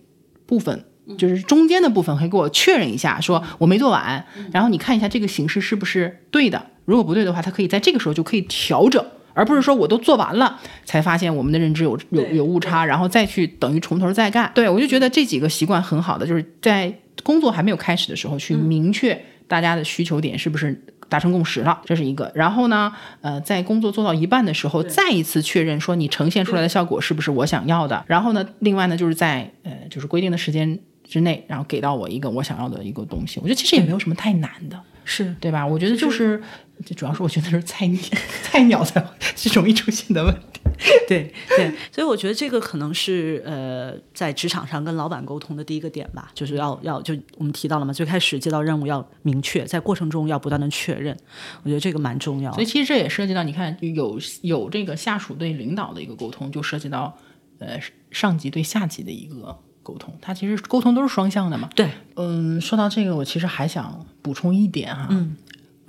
[0.45, 0.85] 部分。
[1.17, 9.03] 就是中间的部分会给我确认一下，说我没做完，然后你看一下这个形式是不是对的，如果不对的话，他可以在这个时候就可以调整，
[9.39, 14.51] 而不是说我都做完了才发现我们的认知有有有误差，然后再去等于从头再干。
[14.53, 20.83] 对我就觉得这几个习惯很好的，就是在工作还没有开始的时候去明确大家的需求点是不是。
[21.09, 22.31] 达成共识了，这是一个。
[22.35, 28.05] 然后呢，呃，在工作做到一半的时候，再一次确认说你呈现出来的效果是不是我想要的。
[28.05, 33.39] 然后呢，另外呢，就是在呃，就是规定的时间之内，然后给到我一个我想要的一个东西。
[33.39, 35.65] 我觉得其实也没有什么太难的，是对吧？
[35.65, 36.39] 我觉得就是，
[36.85, 37.99] 这主要是我觉得是菜鸟
[38.43, 40.59] 菜鸟才是容易出现的问题。
[41.09, 51.17] 对对，所以我觉得这个可能是呃，在职场上跟老板沟通的第一个点吧，就是要要就我们提到了嘛，最开始接到任务要明确，在过程中要不断的确认，
[51.63, 52.65] 我觉得这个蛮重要所以。
[52.65, 57.17] 其实这也涉及到，你看有有这个下属对领导的一个沟通，就涉及到
[57.57, 57.77] 呃
[58.11, 61.67] 上级对下级的一个沟通，它其实沟通都是双向的嘛。
[61.75, 65.07] 对，嗯，说到这个，我其实还想补充一点哈。
[65.09, 65.35] 嗯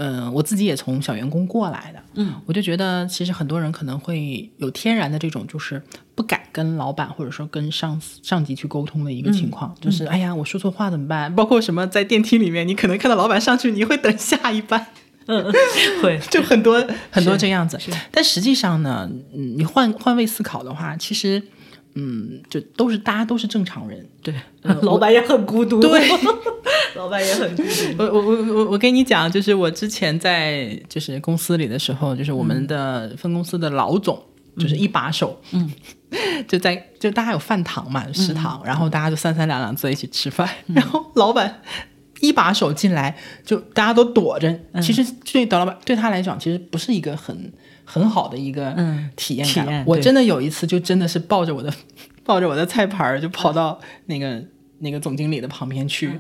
[0.03, 5.83] 嗯，我自己也从小员工过来的，嗯，我就觉得其实很多人可能会有天然的这种就是
[6.15, 11.35] 不敢跟老板或者说跟上司上级去沟通的一个情况，就是哎呀，我说错话怎么办？
[11.37, 14.87] 包括什么在电梯里面，你可能看到老板上去，你会等下一班，
[15.27, 15.45] 嗯
[16.03, 17.79] 会 就很多很多这样子。
[18.11, 21.43] 但实际上呢，嗯，你换换位思考的话，其实。
[21.95, 24.35] 嗯，就都是大家都是正常人，对，
[24.83, 26.09] 老板也很孤独，对，
[26.95, 27.69] 老板也很孤独。
[27.99, 34.23] 我 我我我我跟你讲，就是我之前在就是公司里的时候，就是我们的分公司的老总，
[34.59, 35.71] 就是一把手，嗯，
[36.47, 41.63] 就在就大家有饭堂嘛，食堂，然后大家就三三两两坐一起吃饭，然后老板
[42.21, 44.57] 一把手进来，就大家都躲着。
[44.81, 47.53] 其实对德老板对他来讲，其实不是一个很
[47.91, 48.75] 很好的一个
[49.17, 49.85] 体验感。
[49.87, 51.73] 我真的有一次就真的是抱着我的
[52.25, 54.41] 抱着我的菜盘儿，就跑到那个、
[54.79, 56.13] 那个总经理的旁边去。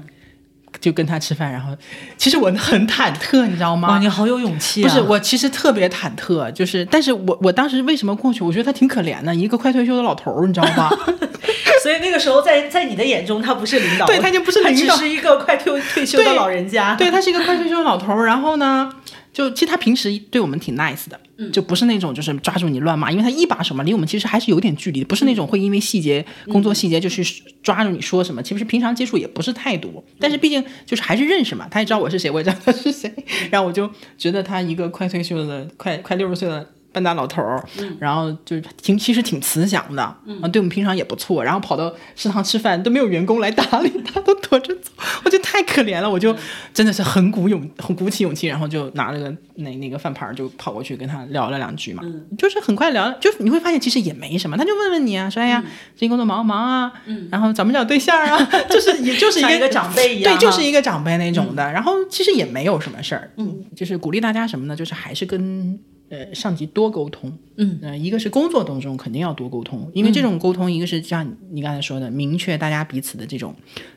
[0.80, 1.76] 就跟他吃饭，然后
[2.16, 3.88] 其实我很忐忑，你知道吗？
[3.88, 4.88] 哇，你好有勇气啊！
[4.88, 8.44] 不是，我其实特别忐忑，就是，但是我我当时为什么过去？
[8.44, 10.88] 我觉得他挺可怜的，一个快退休的老头儿，你知道吗？
[11.82, 16.94] 所以那个时候在在你的眼中，他不是领导，对他就不是领导只是一个快退退休的老人家。
[16.94, 18.88] 对他是一个快退休的老头儿，然后呢，
[19.32, 21.20] 就其实他平时对我们挺 nice 的，
[21.52, 27.22] 就不是那种就是抓住你乱骂，因为他一把手嘛，离我们其实还是有点距离，不是那种会因为细节、工作细节就去
[27.62, 28.42] 抓住你说什么。
[28.42, 33.12] 其实平常接触也不是太多，但是毕竟就是还是认识嘛，他也知道我是谁，我也知道他是谁，
[33.50, 33.88] 然后我就
[34.18, 36.68] 觉得他一个快退休的、快快六十岁的。
[36.92, 37.64] 半大老头儿，
[37.98, 44.90] 然后就是挺其实挺慈祥的，啊，对我们平常也不错，然后跑到食堂吃饭都没有员工来搭理他，都躲着走，
[45.24, 46.34] 我觉得太可怜了，我就
[46.74, 52.02] 真的是很鼓勇很鼓起勇气，然后就拿了个那那个饭盘儿就跑过去跟他聊了两句嘛，
[52.36, 55.62] 就是很快聊，就你会发现其实也没什么，他就问问你啊，说哎呀
[55.94, 56.92] 最近工作忙不忙啊，
[57.30, 64.74] 然后找没找对象啊， 就是也就是一个一个长辈一样对，就是一个长辈那种的，然后其实也没有什么事儿，嗯，就是鼓励大家什么呢？
[64.74, 65.78] 就是还是跟。
[66.10, 73.54] 呃，上级多沟通，嗯，呃，一个是工作当中肯定要多沟通，因为这种沟通，一个是像你刚才说的，明确大家彼此的这种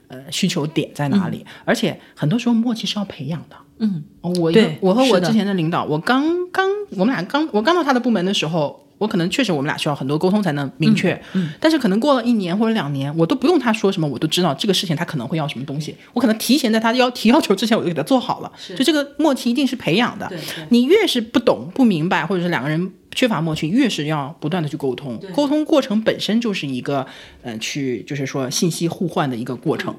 [0.07, 8.82] 呃需求点在哪里，而且很多时候默契是要培养的，嗯，我对我和我之前的领导，我刚刚我们俩刚我刚到他的部门的时候。
[8.97, 20.31] 我可能确实我们俩需要很多沟通才能明确，嗯，但是可能过了一年或者两年，我都不用他说什么，我都知道这个事情他可能会要什么东西，我可能提前在他要提要求之前我就给他做好了，就这个默契一定是培养的，
[20.69, 27.05] 你越是不懂不明白，或者是两个人缺乏默契，越是要不断的去沟通，沟通过程本身就是一个，
[27.41, 29.95] 呃，去就是说信息互换的一个过程，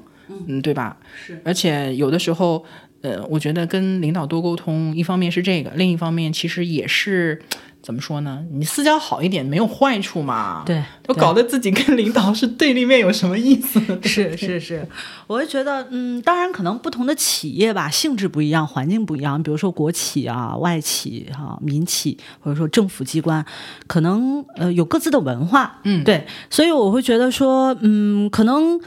[0.47, 0.97] 嗯，对吧？
[1.25, 2.65] 是，而且有的时候，
[3.01, 7.41] 呃，我觉得跟领导多沟通，一方面是这个，另一方面其实也是。
[7.85, 8.43] 怎么说呢？
[8.51, 10.63] 你私交好一点没有坏处嘛？
[10.65, 13.97] 对都搞得自己跟领导是对立面，有什么意思呢？
[14.01, 14.89] 是是是，
[15.27, 19.41] 我会觉得，嗯，当然可能不同的企业吧，性质不一样，环境不一样。
[19.43, 23.45] 比如说国企啊、外企哈、民企，或者说政府机关，
[23.85, 28.81] 可能呃有各自的文化，嗯对，所以我会觉得说，嗯，可能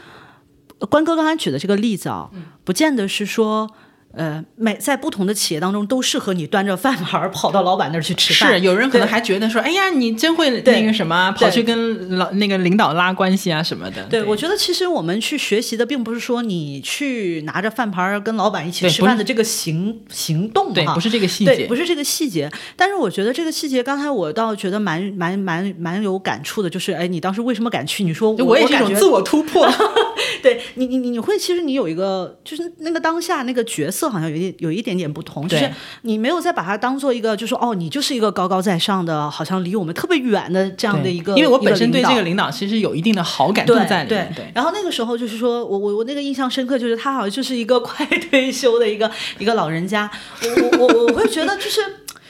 [0.89, 2.29] 关哥刚才举的这个例子啊，
[2.65, 3.71] 不见得是说。
[4.11, 8.51] 呃，每在不同的企业当中都适合你端着饭盘儿跑到老板那儿去吃饭。
[8.53, 14.03] 是有人可能还觉得说，哎呀，你真会那个什么，跑去跟老那个领导拉关系啊什么的。
[14.05, 22.51] 对，我觉得其实我们去学习的，并不是说你去拿着饭盘儿跟老板一起吃饭的这个行行动哈，对不是这个细对，节不是这个细节。
[22.75, 28.03] 但是我觉得这个细节，刚才我倒觉得蛮蛮蛮蛮有感触的，就是哎，你当时为什么敢去？
[28.03, 29.69] 你说我我感觉也是一种自我突破。
[30.41, 35.67] 对你你你你会，其实你有一个，就是那个当下那个角色好像有一点有一点点不同，就是
[36.03, 44.31] 你没有再把它当做一个，就说哦，你就是一个高高在上的，好像离我们特别远的这样的一个，因为我本身对这个领导其实有一定的好感度对在里面。
[44.35, 49.09] 对，然后那个时候就是说我我我那个印象深刻，就是他好像就是一个快退休的一个
[49.39, 50.07] 一个老人家，
[50.43, 51.81] 我我我我会觉得就是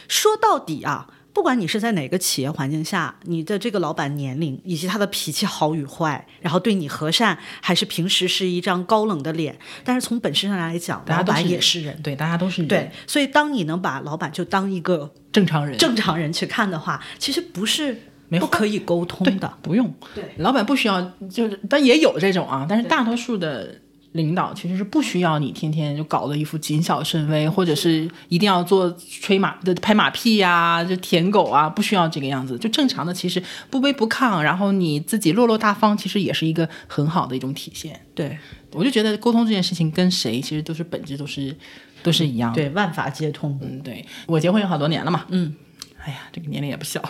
[0.08, 1.06] 说到底啊。
[1.40, 11.98] 不管你是在哪个企业环境下，你的这个老板年龄以及他的脾气好与坏，然后对你和善，还是平时是一张高冷的脸，但是从本身上来讲，老板大家都是也是人。
[12.04, 17.98] 对，大家都是人对，所以当你能把老板就当一个正常人，正常人去看的话，其实不是
[18.28, 19.54] 没不可以沟通对的。
[19.62, 19.94] 不用。
[20.14, 23.80] 对老板不需要，就是但也有这种啊，但是大多数的。
[24.20, 32.58] 领导其实是不需要你天天就搞得一副谨小慎微，或者是一定要做吹马的拍马屁呀、就舔狗啊，不需要这个样子。
[32.58, 37.98] 就正常的，其实不卑不亢，然后你自己落落大方，其实也是一个很好的一种体现。
[38.14, 38.38] 对
[38.74, 41.56] 我就觉得沟通这件事情跟谁其实都是本质都是
[42.04, 42.56] 都是一样的。
[42.56, 43.58] 对，万法皆通。
[43.62, 45.56] 嗯，对我结婚有好多年了嘛，嗯，
[46.04, 47.02] 哎呀，这个年龄也不小，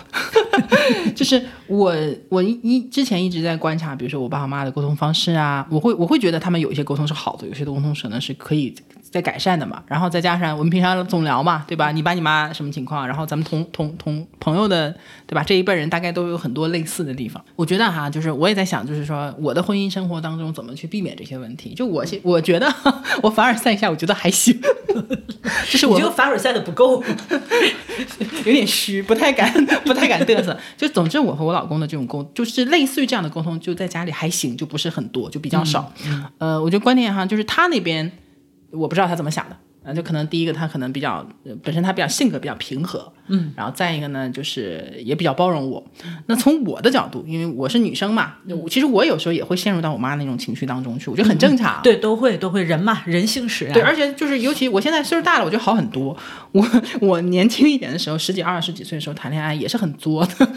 [1.15, 1.95] 就是我
[2.30, 8.73] 我一之前一直在观察，比如说我爸我妈的沟通方式啊，我会我会觉得他们有一些沟通是好的，有些沟通可能是可以
[9.12, 9.84] 再改善的嘛。
[9.88, 11.91] 然后再加上我们平常总聊嘛，对吧？
[11.91, 13.08] 你爸你妈什么情况？
[13.08, 14.95] 然后咱们同同同朋友的
[15.28, 15.43] 对吧？
[15.43, 17.43] 这一辈人大概都有很多类似的地方。
[17.56, 21.74] 我觉得哈，就是我也在想，就是说我的婚姻生活当中怎么去避免这些问题。
[21.74, 22.74] 就我现我觉得
[23.24, 24.60] 我凡尔赛一下，我觉得还行，
[25.69, 27.04] 就是我觉得凡尔赛的不够。
[28.45, 29.52] 有点虚，不太敢，
[29.84, 30.58] 不太敢嘚瑟。
[30.78, 35.91] 就总之，我和我老公的这种沟，就是类似于这样的沟通，就在家里还行，就不是很多，就比较少。
[36.38, 38.10] 呃，我觉得关键哈，就是他那边，
[38.72, 45.84] 我不知道他怎么想的，啊，就可能第一个他可能比较呃本身他比较性格比较平和，嗯，然后再一个呢就是也比较包容我。
[46.28, 51.82] 那从我的角度，因为我是女生嘛，我其实我有时候也会陷入到我妈那种情绪当中去，我觉得很正常。
[51.82, 53.74] 对，都会都会，人嘛，人性使然。
[53.74, 56.15] 对，而且就是尤其我现在岁数大了，我觉得好很多。
[56.51, 56.65] 我
[57.01, 60.49] 我年轻一点的时候，十几二十几岁的时候谈恋爱也是很作的。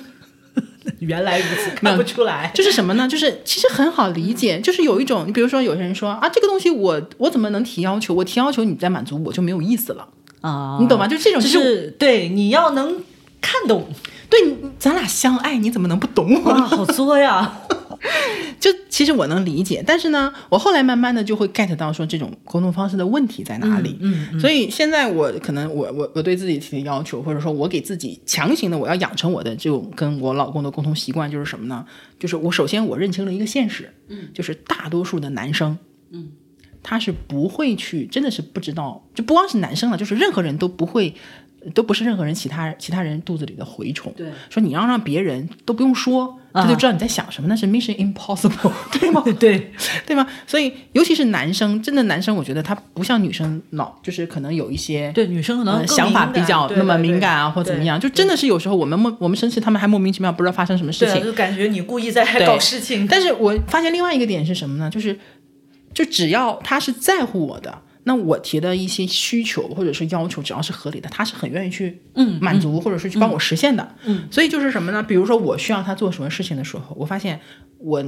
[1.03, 2.51] 原来如此，看不出来。
[2.55, 3.07] 就是什么呢？
[3.07, 8.15] 就是其实很好理解，就是有一种，你比如说有些人说啊，这个东西我我怎么能提要求？
[8.15, 10.09] 我提要求你再满足我就没有意思了
[10.41, 11.07] 啊，你懂吗？
[11.07, 12.97] 就这种就就是是对，你要能
[13.41, 13.89] 看懂
[14.31, 17.61] 对咱俩相爱，你怎么能不懂我哇，好作呀！
[18.59, 23.97] 就其实我能理解，但是呢，我后来慢慢的就会 get 到说这种沟通方式的问题在哪里。
[24.01, 31.87] 嗯所以现在我可能我我我对自己提的要求，或者说我给自己强行的我要养成我的这种跟我老公的沟通习惯，就是什么呢？
[32.19, 35.79] 就是我首先我认清了一个现实，嗯，就是大多数的男生，
[36.11, 36.31] 嗯，
[36.83, 41.15] 他是不会去，真的是不知道，就不光是男生了，就是任何人都不会。
[41.75, 44.13] 都不是任何人其他其他人肚子里的蛔虫。
[44.17, 49.23] 对，说你要让别人都不用说，他就知道你在想什么，那是 mission impossible， 对吗？
[49.39, 49.71] 对，
[50.07, 50.27] 对吗？
[50.47, 61.23] 所以尤其是男生，真的男生，我觉得他不像女生脑，就是可能有一些对，女生可能呃想法比较那么敏感啊，或怎么样，就真的是有时候我们莫我们生气，他们还莫名其妙不知道发生什么事，情。
[61.23, 63.07] 就感觉你故意在对搞事情。
[63.07, 64.91] 但是我发现另外一个点是什么呢？
[64.91, 65.19] 就是
[65.95, 67.83] 就只要他是在乎我的。
[68.05, 73.97] 那我提的一些需求或者是要求，只要是合理的，他是很愿意去嗯满足，或者是去帮我实现的。
[74.05, 75.03] 嗯，所以就是什么呢？
[75.03, 77.41] 比如说我需要他做什么事情的时候，我发现
[77.79, 78.03] 我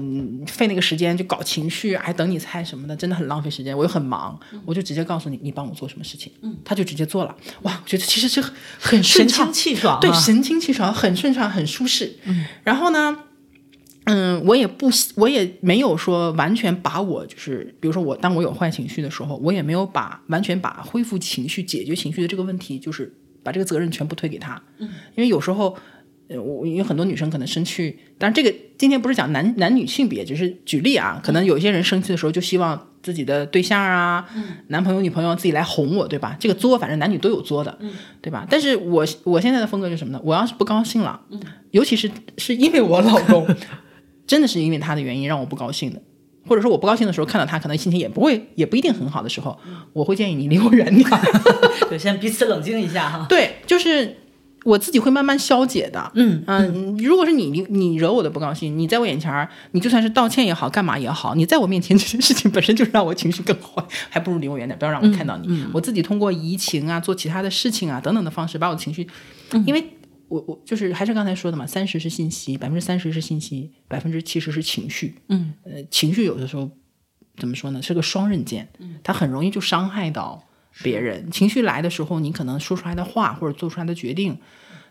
[0.47, 3.77] 费那个时间就搞情绪，还等你猜什么的，真的很浪费时间。
[3.77, 7.35] 我又很忙，我就直接告诉你，你帮我做什么事情，嗯，他就直接做了。
[7.63, 8.43] 哇，我觉得其实是
[8.81, 12.17] 很神畅清，气爽啊，对，神清气爽，很顺畅，很舒适。
[12.25, 13.17] 嗯，然后呢，
[14.05, 24.63] 嗯，我也不，我也没有说完全把我就是，比如说我当我有坏情绪的时候，我也没有把完全把恢复情绪、解决情绪的这个问题，就是把这个责任全部推给他。
[24.79, 25.77] 嗯，因为有时候。
[26.27, 31.21] 呃，我因为很多女生可能生气，但是这个今天不是讲男男女性别，只是举例啊。
[31.23, 34.27] 可能有些人生气的时候就希望自己的对象啊、
[34.69, 36.35] 男朋友、女朋友自己来哄我，对吧？
[36.41, 37.79] 这个作反正男女都有作的，
[38.23, 38.47] 对吧？
[38.49, 40.21] 但是我我现在的风格是什么呢？
[40.25, 41.21] 我要是不高兴了，
[41.73, 43.47] 尤其是是因为我老公，
[44.27, 46.01] 真的是因为他的原因让我不高兴的，
[46.47, 49.59] 或者说我不高兴的时候看到他，可能心情也不会也不一定很好的时候，
[49.93, 51.21] 我会建议你离我远点儿。
[51.89, 53.27] 对，先彼此冷静一下哈。
[53.29, 54.17] 对，就是
[54.65, 56.11] 我自己会慢慢消解的。
[56.15, 65.65] 嗯嗯，如果是你你你惹我的不高兴，你在我眼前儿，你就算是道歉也好，干嘛也好，你在我面前这件事情本身就是让我情绪更坏，还不如离我远点，不要让我看到你。
[65.73, 69.07] 我自己通过移情啊，做其他的事情啊等等的方式，把我的情绪，
[69.67, 69.85] 因为
[70.35, 75.15] 我我就是还是刚才说的嘛，三十是信息，百分之三十是信息，百分之七十是情绪。
[75.29, 76.69] 嗯，呃，情绪有的时候
[77.37, 78.69] 怎么说呢，是个双刃剑，
[79.05, 80.43] 它很容易就伤害到
[80.83, 81.31] 别人。
[81.31, 84.37] 情绪来的时候，你可能说出来的话或者做出来的决定，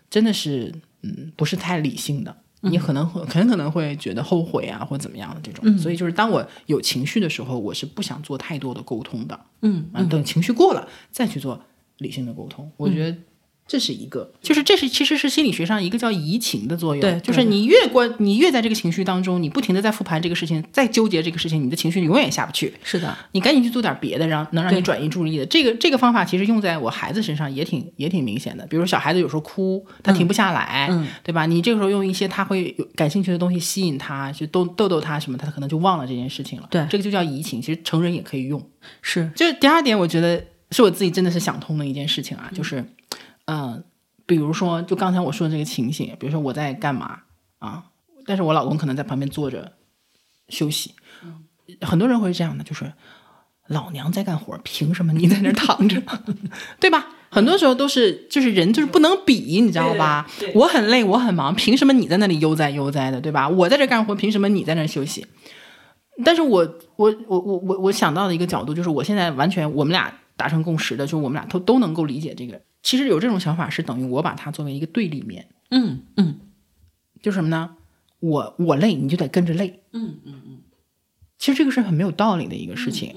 [0.10, 2.38] 真的是嗯不是太理性的。
[2.66, 11.62] 你可能会很可能会觉得后悔啊，或怎么样的这种，所以就是当我有情绪的时候，我是不想做太多的沟通的，嗯啊，等情绪过了再去做
[11.98, 12.72] 理性的沟通。
[12.78, 13.18] 我觉得
[13.66, 22.74] 这是一个，就是这是其实是心理学上一个叫移情的作用，对就是你越关，你越在这个情绪当中，你不停的在复盘这个事情，在纠结这个事情，你的情绪永远下不去。
[22.84, 25.46] 是的，你赶紧去做点别的，让能让你转移注意力的。
[25.46, 28.68] 这个这个方法其实用在我孩子身上也挺也挺明显的。
[28.68, 31.46] 比如说小孩子有时候哭，他停不下来，嗯对吧？
[31.46, 36.68] 你这个时候用一些他会有感兴趣的东西吸引他，就逗逗逗他什么，他可能就忘了这件事情了。
[36.70, 38.62] 对这个就叫移情，其实成人也可以用。
[39.02, 42.88] 是就是第二点，我觉得是我自己真的是想通的一件事情啊，就是，嗯、
[44.26, 47.20] 比如说就刚才我说的这个情形，比如说我在干嘛
[47.60, 47.86] 啊，
[48.26, 49.74] 但是我老公可能在旁边坐着
[50.48, 50.96] 休息，
[51.82, 52.94] 很多人会是这样的，就是
[53.68, 56.02] 老娘在干活，凭什么你在那躺着，
[56.80, 57.08] 对吧？
[57.30, 60.30] 很多时候都是，就是人就是不能比，你知道吧？
[60.54, 63.50] 我很累，我很忙，凭什么你在那里悠哉悠哉的，对吧？
[63.50, 65.26] 我在这干活，凭什么你在那休息？
[66.24, 72.62] 但是我我我我我我想到的一个角度就是，我现在完全我们俩达成共识的，就是我们俩都都能够理解这个。
[72.84, 76.40] 其实有这种想法是等于我把它作为一个对立面，嗯嗯
[77.22, 77.78] 就是什么呢？
[78.20, 79.82] 我我累，你就得跟着累。
[79.94, 80.60] 嗯嗯嗯
[81.40, 83.14] 其实这个是很没有道理的一个事情。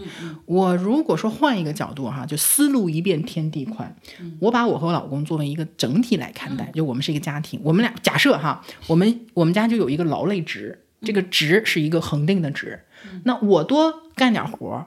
[0.47, 3.95] 我如果说换一个角度哈，就思路一变天地宽，
[4.41, 12.85] 我把我和我老公作为一个整体来看待，就我们是一个家庭，我们俩假设哈，我们我们家就有一个劳累值，这个值是一个恒定的值，
[13.23, 14.87] 那我多干点活儿，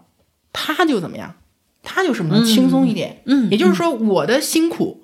[0.52, 1.36] 他就怎么样？
[1.84, 2.46] 他就什么呢？
[2.46, 3.22] 轻松一点。
[3.26, 5.04] 嗯也就是说，我的辛苦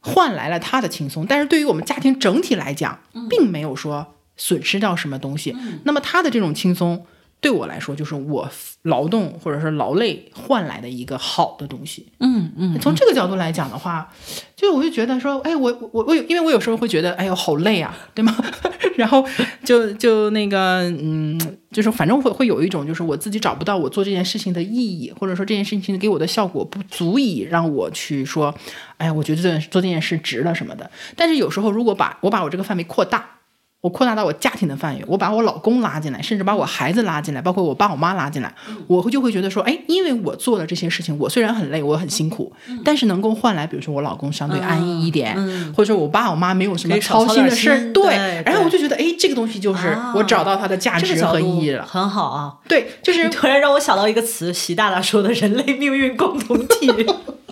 [0.00, 5.56] 换来了他的轻松，但是对于我们家庭整体来讲，并没有说损失掉什么东西。
[5.84, 7.04] 那么他的这种轻松，
[7.40, 8.48] 对我来说就是我
[8.82, 12.06] 劳动或者是劳累换来的一个好的东西。
[12.18, 14.10] 嗯嗯，从这个角度来讲的话，
[14.56, 18.34] 就我就觉得说，哎，我我我有，因为我有时候会觉得，哎呦，好累啊，对吗？
[18.96, 19.24] 然后
[19.62, 21.38] 就就那个，嗯，
[21.70, 28.52] 就是反正会会有一种，就是我自己找不到我做这件事情的意义，或者说这件事情给我的效果不足以让我去说，
[28.96, 30.90] 哎呀，我觉得做这件事值了什么的。
[31.14, 33.35] 但是有时候，如果把我把我这个范围扩大。
[33.82, 38.52] 我扩大到我家庭的范围，我把我老公拉进来，甚至把我孩子拉进来，包括我爸我妈拉进来，
[38.88, 42.52] 我会就会觉得说，哎，因为我做了这些事情，我虽然很累，我很辛苦，
[42.84, 45.36] 但是能够换来，比如说我老公相对安逸一点，
[45.72, 56.90] 或者说我爸我妈没有什么操心的事儿，对，然后我就觉得，哎，这个东西就是我找到它的价值和意义了，很好啊，对，就是 突然让我想到一个词，习大大说的人类命运共同体。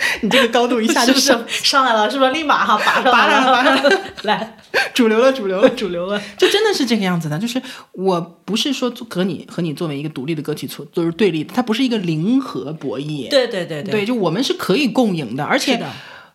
[0.22, 2.30] 你这个高度一下就上上来了，是不是？
[2.30, 4.56] 立马哈拔上来了，拔上来， 来，
[4.94, 7.38] 主流了，主流了，主流了，就真的是这个样子的。
[7.38, 7.60] 就是
[7.92, 13.28] 我不是说和你和你作为一个独立的个体错都是对立的，它不是一个零和博弈。
[13.28, 15.44] 对对对对，就我们是可以共赢的。
[15.44, 15.82] 而且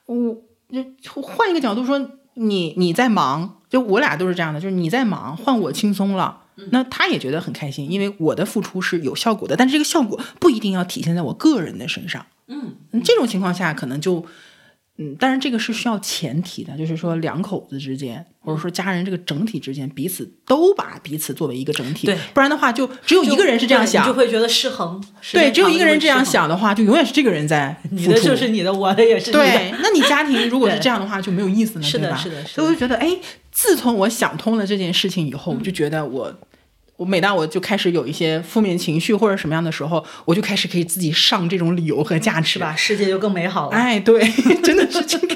[0.06, 0.16] 我
[1.02, 2.00] 就换一个角度说，
[2.36, 6.42] 你你在忙，就我俩都是这样的，就是你在忙，换我轻松了，
[6.72, 9.56] 那他也觉得很开心，因为我的付出是有效果的。
[9.56, 12.26] 但是这个效果不一定要体现在我个人的身上。
[12.48, 14.26] 嗯，这种情况下可能就，
[14.98, 25.04] 嗯，但是这个是需要前提的，就是说两口子之间，或者说家人这个整体之间，彼此都把彼此作为一个整体，对，不然的话就只有一个人是这样想，就会觉得失衡。
[25.34, 29.32] 对，只有一个人这样想的话，就永远是这个人在 你的就是你的，我的也是。
[29.34, 33.18] 对，那你家庭如果是这样的话，就没有意思了，是的，是的，所以我就觉得，哎，
[33.52, 36.34] 自从我想通了这件事情以后，我就觉得我。
[36.98, 43.76] 我每当我就开始有一些负面情绪或者什么样的时候，我就开始可以自己上这种理由和价值吧，世界就更美好了。
[43.76, 44.22] 哎，对，
[44.64, 45.36] 真的是这个。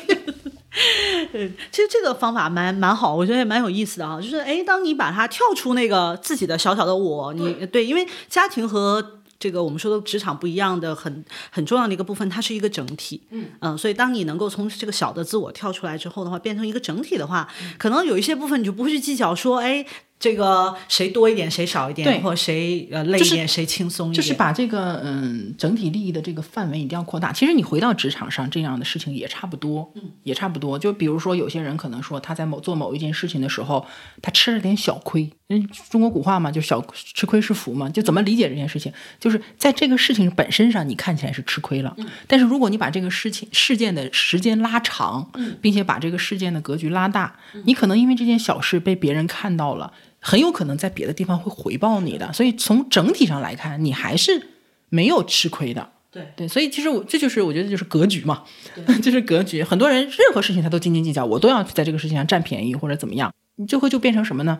[1.31, 4.19] 对，其实这个方法蛮蛮好，我觉得也蛮有意思的啊。
[4.21, 13.21] 就是哎，当你把它跳出那个自己的小小的我，你对，因为家庭和这个我们说的职场不一样的很很重要的一个部分，它是一个整体。
[13.31, 17.47] 嗯嗯，所以当你能够从这个小的自我跳出来之后的话，变成一个整体的话，
[17.77, 19.85] 可能有一些部分你就不会去计较说，哎。
[20.19, 27.31] 这个谁多一点，谁少一点，或者谁呃累一点，谁轻松一点，就是把这个嗯整体利益的这个范围一定要扩大。
[27.31, 30.77] 其实你回到职场上，这样的事情也差不多，嗯，也差不多。
[30.77, 33.85] 就比如说有些人可能说他在某做某一件事情的时候，
[34.21, 35.29] 他吃了点小亏。
[35.51, 37.89] 嗯，中国古话嘛，就小吃亏是福嘛。
[37.89, 38.91] 就怎么理解这件事情？
[39.19, 41.95] 就是在这个事情本身上，你看起来是吃亏了，
[42.27, 49.93] 但是如果你把这个事情事件的时间拉长，并且把这个事件的格局拉大，你可能因为这件小事被别人看到了。
[50.19, 54.47] 很有可能在别的地方会回报你的，所以从整体上来看，你还是
[54.89, 55.91] 没有吃亏的。
[56.11, 58.43] 对对，所以其实我这就是我觉得就是格局嘛，
[59.01, 59.61] 就是格局。
[59.63, 64.59] 很多人任何事情他都斤斤计较，我都要在这个事情上占便宜或者怎么样，你就会就变成什么呢？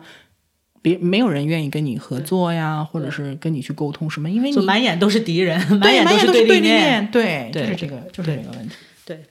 [0.80, 8.76] 别没有人愿意跟你合作呀，或者是跟你去沟通什么，因为你满眼都是敌人，满眼都是对立面，对，就是这个，就是这个问题。
[9.04, 9.24] 对，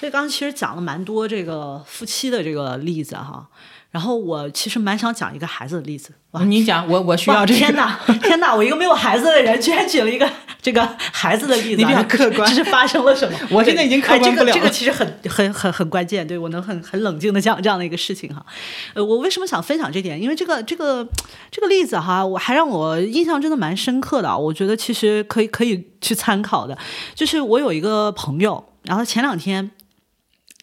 [0.00, 3.48] 所以刚刚其实讲了蛮多这个夫妻的这个例子哈。
[3.96, 6.10] 然后我其实蛮想讲一个孩子的例子。
[6.32, 7.58] 哇，你讲，我我需要这个。
[7.58, 8.54] 天哪，天哪！
[8.54, 10.30] 我一个没有孩子的人，居然举了一个
[10.60, 12.46] 这个孩子的例子，你比较客观。
[12.46, 13.38] 这是发生了什么？
[13.50, 14.52] 我现在已经客观不了。
[14.52, 18.44] 这个这个其实很很很很关键，对我能很很冷静的讲这样的一个事情哈。
[18.92, 20.20] 呃，我为什么想分享这点？
[20.20, 21.08] 因为这个这个
[21.50, 24.36] 这个例子哈，我还让我印象真的蛮深刻的。
[24.36, 26.76] 我觉得其实可以可以去参考的。
[27.14, 29.70] 就是我有一个朋友，然后前两天。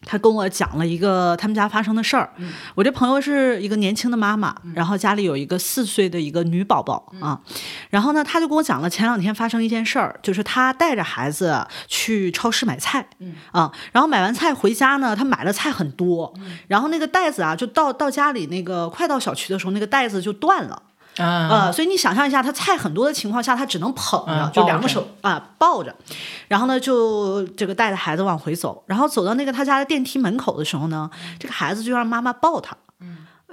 [0.06, 2.30] 他跟我讲了一个他们家发生的事儿。
[2.76, 7.39] 我这朋友是一个年轻的妈妈，然后家里有一个四岁的一个女宝宝啊。
[7.89, 13.08] 然后呢，他就跟我讲了前两天发生一件事儿，就是他带着孩子去超市买菜，
[13.51, 16.34] 啊，然后买完菜回家呢，他买了菜很多，
[16.68, 20.82] 然后那个袋子啊，就到到家里那个快到小区的时候，那个袋子就断了。
[21.18, 25.93] 啊，所以你想象一下，他菜很多的情况下，他只能捧着，就两个手啊抱着，
[26.47, 31.09] 然后呢，就这个带着孩子往回走，然后走到那个他家的电梯门口的时候呢，
[31.39, 32.76] 这个孩子就让妈妈抱他。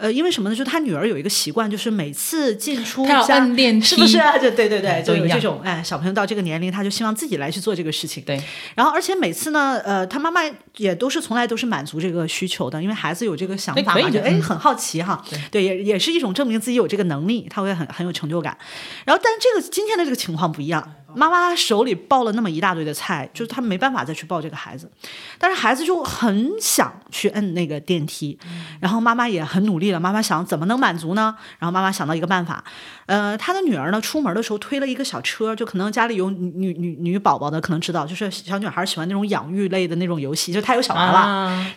[0.01, 0.57] 呃，因为什么呢？
[0.57, 3.45] 就他女儿有一个习惯，就是每次进出家，
[3.83, 4.19] 是不是？
[4.41, 8.23] 就对对对，就有这种哎，小朋友到这个年龄，他就希望自己来去做这个事情。
[8.25, 8.43] 对。
[8.75, 10.41] 然后，而且每次呢，呃，他妈妈
[10.79, 15.23] 也都是从来都是满足这个需求的，因为孩子有这个想法嘛，就哎很好奇哈。
[15.51, 18.57] 对，也也是一种证明自己有这个能力，他会很很有成就感。
[19.05, 20.95] 然后，但这个今天的这个情况不一样。
[21.15, 24.91] 妈妈手里抱了那么一大堆的菜，就是她没办法再去抱这个孩子，
[25.39, 28.39] 但是孩子就很想去摁那个电梯，
[28.81, 30.01] 然后妈妈也很努力了。
[30.01, 31.35] 妈妈想怎么能满足呢？
[31.59, 32.63] 然后妈妈想到一个办法，
[33.07, 41.23] 呃，她的女儿呢出门的时候推了一个小车，就可能家里有女女女宝宝的可能知道，就是小女孩喜欢那种养育类的那种游戏，就她有小娃娃，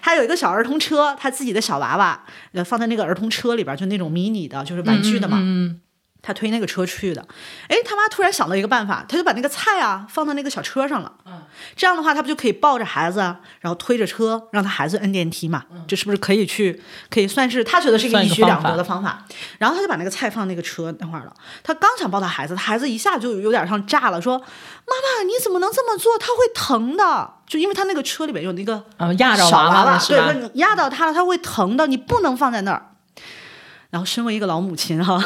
[0.02, 5.40] 她有一个小儿童车，她自己的小娃娃呃放在那个儿童车里边，就那种迷你的，就是玩具的嘛。
[6.26, 7.24] 他推那个车去的，
[7.68, 11.12] 哎，他妈突然想到一个办法，他就把那个菜啊放到那个小车上了，
[11.76, 13.20] 这样的话他不就可以抱着孩子，
[13.60, 15.66] 然后推着车让他孩子摁电梯嘛？
[15.86, 19.26] 这是不是可以去，可以算是他觉得是一个一举两得的方法？
[19.60, 26.18] 然后他就把那个菜放那个车那块儿了，他刚想抱他孩子，他孩子一下就有点像炸了，说：“妈妈，你怎么能这么做？
[26.18, 30.00] 他会疼的。”就因为他那个车里面有那个啊压着小娃娃
[30.40, 32.93] 对，压到他了，他会疼的，你不能放在那儿。
[33.94, 35.24] 然后，身为一个老母亲哈，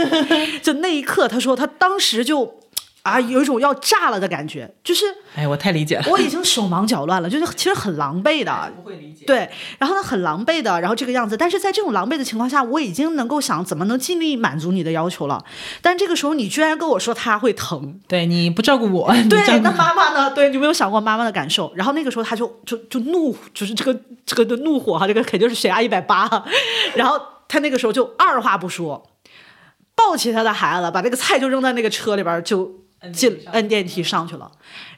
[0.62, 2.60] 就那一刻，他说他当时就
[3.00, 6.04] 啊有一种要炸了的感觉，就是哎，我太理解了。
[6.10, 9.24] 我已经手忙脚乱了，就是其实很狼狈的，不会理解。
[9.24, 9.48] 对，
[9.78, 15.42] 然后呢很狼狈的，然后这个样子，但是在这种狼狈的情况下，我已经能够想怎么能尽力满足你的要求了，
[15.80, 20.30] 但这个时候你居然跟我说他会疼，对你不照顾我， 对，顾那妈妈呢？
[20.34, 21.72] 对，你有没有想过妈妈的感受？
[21.74, 26.28] 然后那个时候他就就就怒，就是这个这个的怒火哈，这个肯定是血压一百八，
[26.94, 27.18] 然后
[27.52, 29.10] 他那个时候就二话不说，
[29.94, 32.80] 抱起他的孩子，把那个菜就扔在那个车里边，就
[33.12, 34.50] 进摁电梯上去了，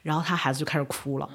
[0.05, 1.29] 然后他孩子就开始哭了。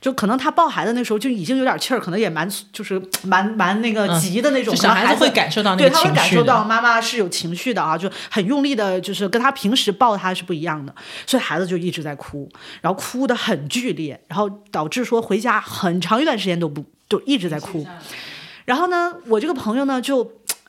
[0.00, 4.18] 就可能他抱孩子那时候就已经有点气儿，可能也蛮就是 蛮蛮那个嗯。
[4.18, 10.94] 急的那种，就小孩孩子会感受到那对，个他会感受到妈妈是有情绪的啊，就很用力的，就是跟他平时抱他是不一样的，
[11.26, 12.48] 所以孩子就一直在哭，
[12.80, 17.86] 然后哭的很剧烈，然后导致说回家很长一段时间都不就一直在哭。
[18.64, 20.24] 然后呢，我这个朋友呢就，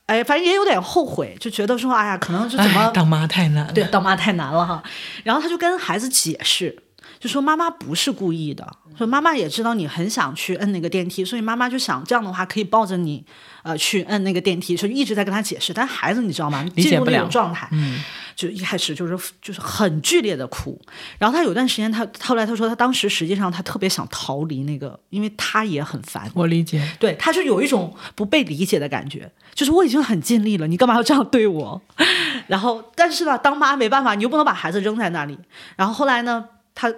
[0.08, 3.74] 哎，反正也有点后悔，就觉得说，哎呀，可能就怎么哎当妈太难了。
[3.74, 4.84] 对，当妈太难了哈。
[5.24, 6.78] 然后他就跟孩子解释，
[7.20, 13.26] 就说妈妈不是故意的，说妈妈也知道你很想去摁那个电梯，所以妈妈就想这样的话可以抱着你，
[13.64, 15.74] 呃，去摁那个电梯，所以一直在跟他解释。
[15.74, 16.64] 但孩子你知道吗？
[16.76, 18.00] 理解进入那不了种状态，嗯，
[18.36, 20.80] 就一开始就是就是很剧烈的哭。
[21.18, 26.30] 然后他有段时间他，后来他说他当时实际上他特别想逃离那个，因为他也很烦。
[26.36, 26.88] 我理解。
[27.00, 31.82] 对，他就有一种不被理解的感觉，就是我已经很尽力了，你干嘛要这样对我？
[32.48, 35.38] 然后，但是呢，当妈没办法，你又不能把孩子扔在那里。
[35.76, 36.94] 然后后来呢，他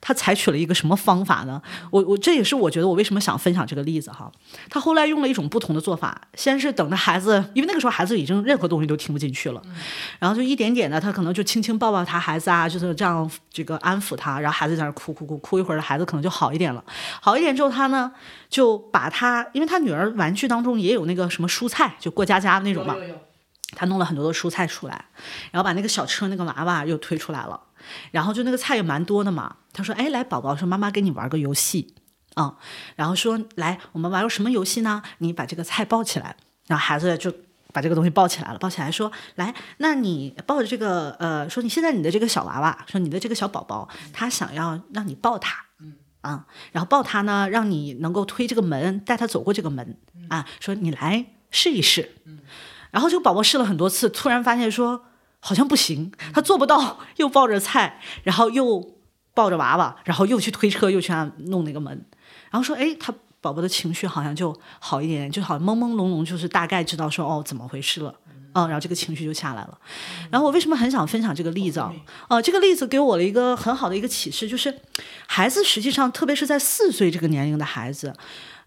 [0.00, 1.60] 他采取了一个什么方法呢？
[1.90, 4.30] 我我这也是我觉得我为什么想分享这个例子哈。
[4.68, 9.62] 他后来用了一种不同的做法，先是等着孩子，因为那个时候孩子已经任何东西都听不进去了，
[10.18, 16.82] 然后就一点点的，他可能就轻轻抱抱他孩子啊，就是这样这个安抚他，然后孩子在那哭哭哭哭一会儿，孩子可能就好一点了。
[17.20, 18.12] 好一点之后，他呢
[18.48, 22.96] 就把他，因为他女儿玩具当中也有那个什么蔬菜，就过家家那种嘛，
[23.72, 25.04] 他弄了很多的蔬菜出来，
[25.50, 27.60] 然后把那个小车那个娃娃又推出来了，
[28.10, 29.56] 然后就那个菜也蛮多的嘛。
[29.72, 31.94] 他说：“哎，来宝宝，说妈妈跟你玩个游戏
[32.34, 32.56] 啊、
[32.96, 35.02] 然后说来我们玩个什么游戏呢？
[35.18, 37.32] 你把这个菜抱起来，然后孩子就。”
[37.72, 45.62] 把这个东西抱起来了，抱起来说：“来，那你抱着这个，呃，说你现在你的这个小娃娃，说你的这个小宝宝，他想要让你抱他，
[46.22, 49.98] 啊，然后抱他呢，让你能够推这个门，带他走过这个门
[50.30, 52.14] 啊，说你来试一试。
[52.90, 55.04] 然后这个宝宝试了很多次，突然发现说
[55.46, 58.96] 好像不行，他做不到， 又抱着菜，然后又
[59.32, 62.04] 抱着娃娃，然后又去推车，又去按弄那个门，
[62.50, 68.12] 然后说哎，他宝宝的情绪好像就好一点点，就好像朦朦胧胧，就是大概知道说哦怎么回事了。
[68.54, 69.78] 嗯，然后这个情绪就下来了。
[70.30, 71.92] 然后我为什么很想分享这个例子啊？
[72.28, 74.74] 呃，这个例子给我了一个很好的一个启示，就是
[75.26, 78.12] 孩子实际上，特别是在四岁这个年龄的孩子，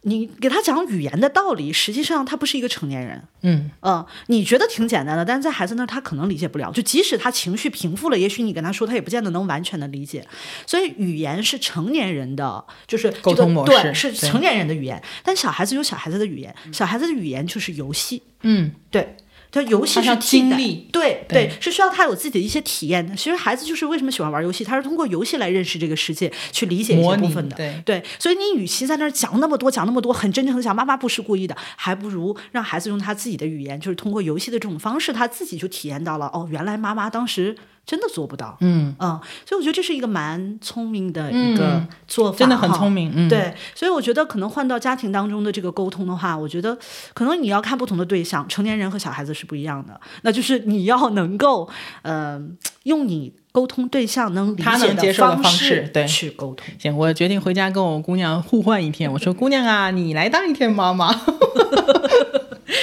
[0.03, 3.21] 你给他讲语言的道理，实际上他不是一个成年人。
[3.41, 6.71] 嗯，嗯，你觉得挺简单的，但是在孩子那儿他可能理解不了。
[6.71, 10.25] 就即使他情绪平复了，也许你跟他说，他也不见得能完全的理解。
[10.65, 15.01] 所以语言是成年人的，就是沟通模式对，是成年人的语言。
[15.23, 18.23] 但小孩子有小孩子的语言，小孩子的语言就是游戏。
[18.43, 19.17] 嗯，对。
[19.51, 23.15] 他游戏是经历对对对，是需要他有自己的一些体验的。
[23.15, 27.55] 其实孩子就是为什么喜欢玩游戏，他是通过游戏来认识这个世界，去理解一些部分的。
[27.55, 37.55] 对对，所以你与其在那儿讲那么多，讲那么多，很真诚的讲妈妈不是故意的，还不如让孩子用他自己的语言，就是通过游戏的这种方式，他自己就体验到了哦，原来妈妈当时
[37.89, 38.55] 真的做不到。
[38.59, 43.11] 嗯嗯，所以我觉得这是一个蛮聪明的一个做法、真的很聪明。
[43.15, 46.77] 嗯，对，所以我觉得可能换到家庭当中的这个沟通的话，我觉得
[47.15, 49.99] 可能你要看不同的对象，成年人和小孩子是不一样的。
[50.21, 51.67] 那就是你要能够，
[52.03, 52.39] 呃，
[52.83, 56.67] 用你沟通对象能理他解的方方式对去沟通。
[56.77, 59.11] 行，我决定回家跟我姑娘互换一天。
[59.11, 61.13] 我说姑娘啊，你来当一天妈妈。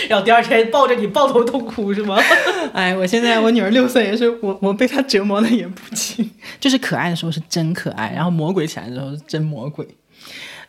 [0.09, 2.17] 然后第二天抱着你抱头痛哭是吗？
[2.73, 6.29] 哎，我现在我女儿六岁，也是我我被她折磨的也不轻。
[6.61, 9.87] 就是可爱的时候是真可爱，然后魔鬼起来的时候是真魔鬼。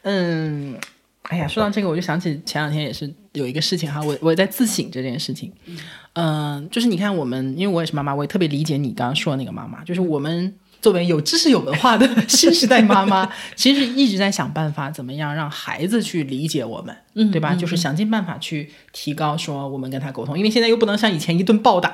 [0.03, 0.75] 嗯，
[1.23, 5.51] 哎呀，说到这个，我就想起前两天也是有一个事情哈，我我在自省这件事情。
[6.13, 10.55] 嗯、就是你看我们，因为我也是妈妈，我也特别理解你刚刚说的那个妈妈，就是我们。
[10.79, 17.55] 作为有知识、有文化的 新时代妈妈，其实一直在想办法，怎么样让孩子去理解我们，嗯对吧？
[17.55, 21.91] 就是想尽办法去提高说我们跟他沟通，因为现在又不能像以前一顿暴打，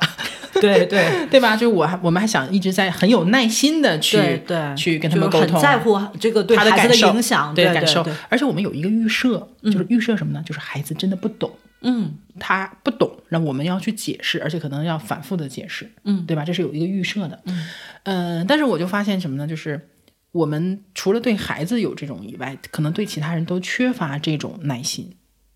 [0.69, 1.55] 对对 对吧？
[1.55, 4.41] 就我还我们还想一直在很有耐心的去
[4.77, 8.05] 去跟他们沟通，很在乎这个对孩子的影响，对感受。
[8.29, 10.43] 而且我们有一个预设，就是预设什么呢？
[10.45, 11.51] 就是孩子真的不懂。
[11.85, 16.45] 嗯他不懂，那我们要去解释，而且可能要反复的解释，嗯，对吧？
[16.45, 17.67] 这是有一个预设的，嗯，
[18.03, 19.45] 呃，但是我就发现什么呢？
[19.45, 19.89] 就是
[20.31, 25.11] 我们除了对孩子有这种以外，可能对其他人都缺乏这种耐心，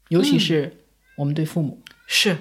[0.09, 0.71] 尤其是
[1.15, 2.35] 我们对父母，是，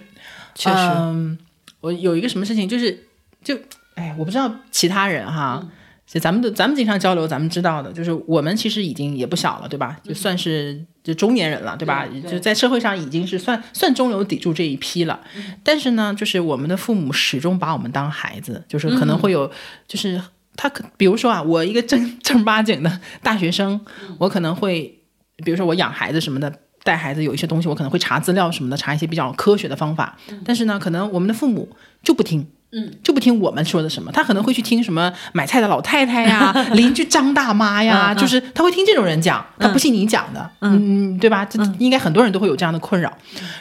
[0.56, 1.38] 确实，嗯，
[1.86, 3.06] 我有一个什么事情，就是
[3.44, 3.56] 就
[3.94, 5.64] 哎，我不知道其他人哈。
[6.04, 9.96] 就咱们的，咱们经常交流，咱们知道的，就是我们其实已经也不小了，对吧？
[10.04, 12.06] 就算是就中年人了，对吧？
[12.30, 15.20] 就在社会上已经是算算中流砥柱这一批了。
[15.64, 19.50] 但是呢，就是我们的父母始终把我们当孩子，就是可能会有，
[19.88, 20.20] 就是
[20.54, 23.80] 他可，比如说啊，我一个正正儿八经的大学生，
[24.18, 25.00] 我可能会，
[25.44, 26.60] 比如说我养孩子什么的。
[26.86, 30.16] 带孩子有一些东西，我可能会查资料什么的，查一些比较科学的方法。
[30.44, 31.68] 但是呢，可能我们的父母
[32.04, 41.44] 就不听，嗯，就不听我们说的什么，他可能会去听什么买菜的老太太呀、 邻居张大妈呀，就是他会听这种人讲，他不信你讲的，嗯，对吧？
[41.44, 43.12] 这应该很多人都会有这样的困扰。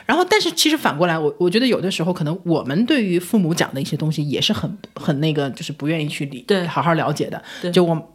[0.06, 7.42] 然后，但是其实反过来，我我觉得有的时候可能我们对于父母讲的一些东西也是很很那个，就是不愿意去理，对，好好了解的。
[7.62, 8.12] 对，就我。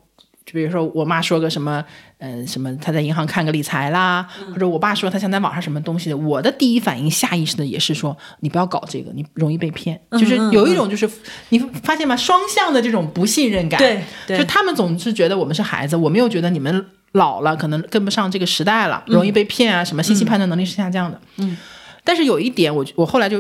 [0.47, 1.85] 就比如说，我妈说个什么，
[2.19, 10.01] 嗯，什么她在银行看个理财啦，或者我爸说他想在网上什么东西的，我的第一反应下意识的也是说，你不要搞这个，你容易被骗。
[10.13, 11.09] 就是有一种就是
[11.51, 12.17] 你发现吗？
[12.17, 13.79] 双向的这种不信任感。
[14.27, 21.21] 对，就他们总是觉得我们是孩子，我们又觉得你们老了，可能跟不上这个时代了，容易被骗啊，什么信息判断能力是下降的。
[21.37, 21.57] 嗯。
[22.03, 23.39] 但是有一点，我我后来就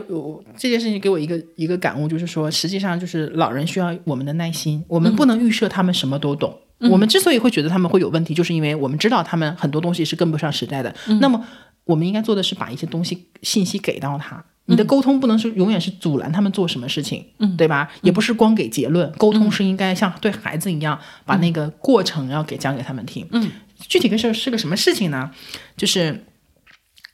[0.56, 6.54] 这件事情给我一个一个感悟，就是说，实际上就是老人需要我们的耐心，我们不能预设他们什么都懂。
[6.88, 10.94] 我们之所以会觉得他们会有问题，就是因为我们知道他们很多东西是跟不上时代的。
[11.20, 11.44] 那么，
[11.84, 14.42] 我们应该做的是把一些东西信息给到他。
[14.66, 17.90] 你的沟通不能是永远是阻拦他们做什么事情，嗯，对吧？
[18.02, 23.26] 也不是光给结论，沟通是应该像对孩子一样，把那个过程要给讲给他们听。
[23.32, 25.30] 嗯，具体个事儿是个什么事情呢？
[25.76, 26.24] 就是，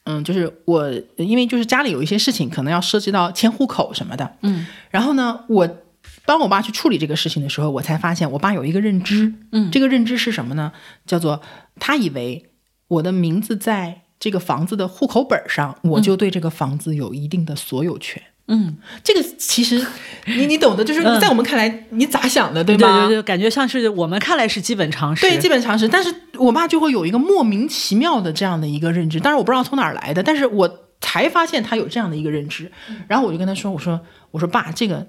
[0.04, 4.36] 嗯，就是我因为就是家里有一些事情，可能要涉及到迁户口什么的。
[4.42, 5.76] 嗯，然后呢，我。
[6.24, 10.72] 帮我爸去处理这个事情的时候，我才发现我爸有一个认知，嗯，这个认知是什么呢？
[11.07, 11.40] 叫做
[11.78, 12.50] 他以为
[12.88, 18.22] 我的名字在这个房子的户口本上，我就对这个房子有一定的所有权。
[18.48, 19.84] 嗯，这个其实
[20.26, 23.00] 你你懂的，就是在我们看来，你咋想的，对吗？
[23.00, 25.88] 对对对，感觉像是我们看来是基本常识，对基本常识。
[25.88, 32.70] 但是我爸就会有一个莫名其妙的这样的一个认知，但是我不知道从哪儿来的，但是我才发现他有这样的一个认知。
[33.09, 34.00] 然后我就跟他说：“我说
[34.30, 35.07] 我说爸，这个。”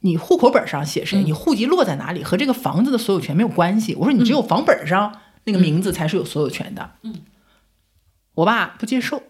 [0.00, 3.94] 你户口本上写谁，你户籍落在哪里，和这个房子的所有权没有关系。
[3.94, 6.90] 我说你只有房本上那个名字才是有所有权的。
[7.02, 7.14] 嗯，
[8.34, 9.22] 我爸不接受，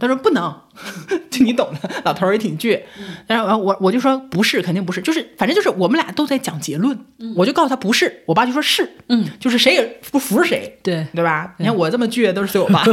[0.00, 0.62] 他说不能，
[1.30, 2.82] 就你懂的，老头儿也挺倔。
[3.26, 6.98] 但是我我就说不是，肯定不是，就是反正就是我们俩都在讲结论。
[7.36, 11.54] 我就告诉他不是，我爸就说是，嗯，就是谁也不服谁，对对吧？
[11.58, 12.84] 你看我这么倔，都是随我爸，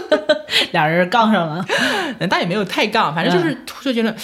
[0.72, 1.64] 俩人杠上了，
[2.28, 4.14] 但也没有太杠，反正就是说结论。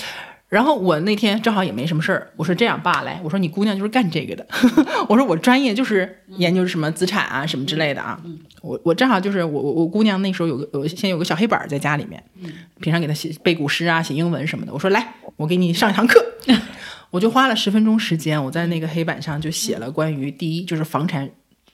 [0.49, 4.47] 然后我那天正好也没什么事儿，我说这样爸来，我说你姑娘就是干这个的，
[5.09, 8.21] 我说我专业就是研究什么资产啊什么之类的啊，
[8.63, 12.23] 我我正好就是我我我姑娘那时候有个有先有个小黑板在家里面，
[12.81, 16.25] 平常给她写背古诗啊写英文什么的，我说来我给你上一堂课，
[17.11, 21.29] 我就花了十分钟时间，我在那个黑板上就写了关于第一就是房产。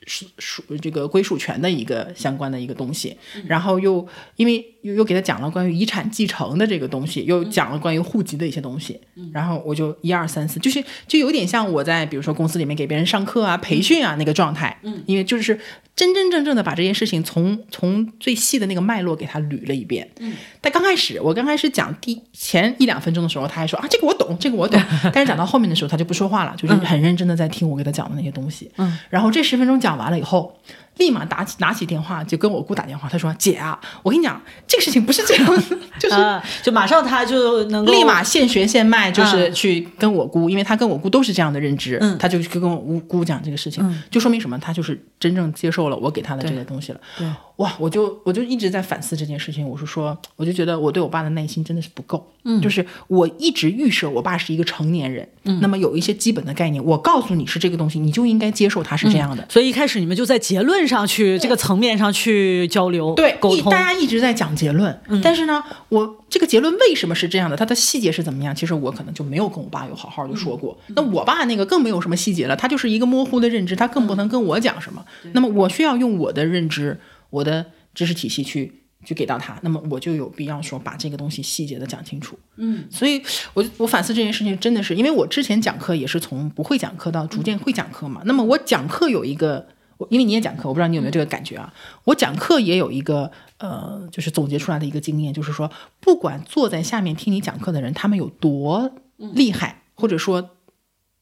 [0.07, 3.15] 属属这个归属权的一个相关的一个东西，
[3.47, 4.05] 然后又
[4.37, 8.99] 因为又又给他讲了关于遗产继承的这个东西，又讲了关于户籍的一些东西，
[9.33, 15.59] 然后我就一二三四，就是就有点像我在比如说公司里面给别人上课啊、培训啊那个状态，嗯，因为就是
[15.95, 24.81] 真真正正的把这件事情从从最细的那个脉络给他捋了一遍，嗯，但刚开始我刚开始讲第前一两分钟的时候，他还说啊这个我懂，这个我懂，
[25.13, 29.91] 但是讲到后面的时候他就不说话了，就是很认真的在听我给他讲的那些东西，嗯，然后这十分钟讲。
[29.91, 30.57] 讲完了以后，
[31.01, 33.09] 立马打起拿起电话就跟我姑打电话。
[33.09, 35.65] 他说：“姐啊，我跟你讲，这个事情不是这样，
[35.99, 44.57] 就是就马上他就能够立马现学现卖，就是去跟我姑，因为他跟我姑都是这样的认知，他就去跟我姑姑讲这个事情，就说明什么？
[44.59, 47.01] 他就是真正接受了我给他的这个东西了。
[47.19, 47.27] 对，
[47.61, 49.69] 哇，我就我就一直在反思这件事情。
[49.69, 52.27] 我是说，我就觉得我对我爸的耐心真的是不够。
[52.45, 59.47] 嗯，就是我一直预设我爸是一个成年人，嗯，那么有一些基本的概念，我告诉你是这个东西，你就应该接受它是这样的。
[59.51, 63.71] 所以一开始你们就在结论上去这个层面上去交流，对，沟通。
[63.71, 67.55] 大家一直在讲结论，但是呢，我这个结论为什么是这样的？
[67.55, 68.57] 它的细节是怎么样？
[68.57, 70.75] 其实我可能就没有跟我爸有好好的说过。
[70.97, 75.05] 那我爸那个更没有什么细节了，他就是一个模糊的认知，他更不能跟我讲什么。
[75.33, 76.99] 那么我需要用我的认知，
[77.31, 77.65] 我的
[77.95, 82.39] 知识体系去去给到他，那么我就有必要说把这个东西细节的讲清楚。
[82.57, 83.23] 嗯，所以
[83.55, 88.21] 我我反思这件事情，真的是因为我之前讲课也是从不会讲课到逐渐会讲课嘛。
[88.27, 89.67] 那么我讲课有一个，
[90.11, 91.73] 因为你也讲课，我不知道你有没有这个感觉啊？
[92.05, 95.71] 我讲课也有一个呃，就是总结出来的一个经验，就是说，
[96.01, 100.51] 不管坐在下面听你讲课的人他们有多厉害，或者说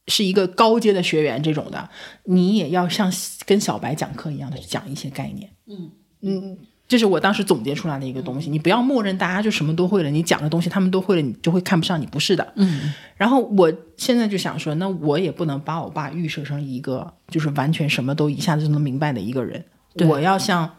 [0.08, 1.88] 是一个高阶的学员这种的，
[2.24, 3.12] 你也要像
[3.46, 5.50] 跟小白讲课一样的讲一些概念。
[5.68, 5.90] 嗯
[6.22, 6.58] 嗯。
[6.88, 12.54] 这是我当时总结出来的一个东西，你不要默认大家就什么都会了，你讲的东西他们都会了，你就会看不上你，不是的。
[12.56, 12.94] 嗯。
[13.14, 19.62] 然后我现在就想说，那我也不能把我爸预设成一个就是完全什么都一下子就能明白的一个人。
[20.08, 20.77] 我要像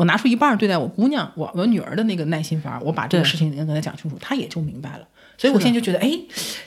[0.00, 5.00] 我拿出一半对待我姑娘、我我女儿的那个耐心法，我把这个事情能跟她讲清楚，她也就明白了。
[5.36, 6.10] 所以我现在就觉得，哎，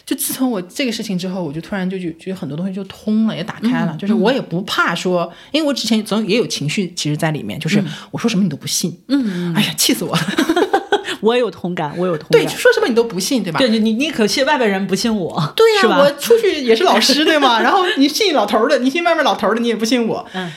[0.06, 3.98] 就自从我这个事情之后，我就突然就就觉得很多东西就通了，也打开了。
[4.00, 8.96] 就是我也不怕说，因为我之前总也有情绪，其实在里面，就是我说什么你都不信。
[9.08, 10.22] 嗯，哎呀，气死我了！
[11.22, 12.40] 我也有同感，我有同感。
[12.40, 13.58] 对，说什么你都不信，对吧？
[13.58, 17.60] 对，你你可信外边人不信我， 对呀，我出去也是老师，对吗？
[17.62, 20.24] 然后你信老头的，你信外面老头的，你也不信我。
[20.34, 20.52] 嗯，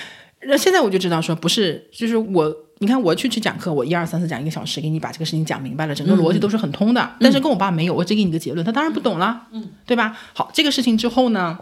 [0.49, 2.57] 那现在我就知道说，不是，就是我。
[2.79, 7.11] 你看我去去讲课，我一二三四讲一个小时，给你把这个事情讲明白了，整个逻辑都是很通的。
[7.19, 10.15] 但是跟我爸没有，我只给你个结论，他当然不懂了，嗯，对吧？
[10.35, 11.59] 好，这个事情之后呢，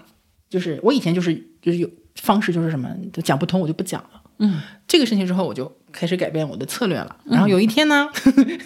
[0.51, 1.32] 就是我以前就是
[1.62, 4.22] 就是有方式，就是什么都讲不通，我就不讲了。
[4.41, 7.14] 嗯，这个事情之后，我就开始改变我的策略了。
[7.26, 8.09] 然后有一天呢，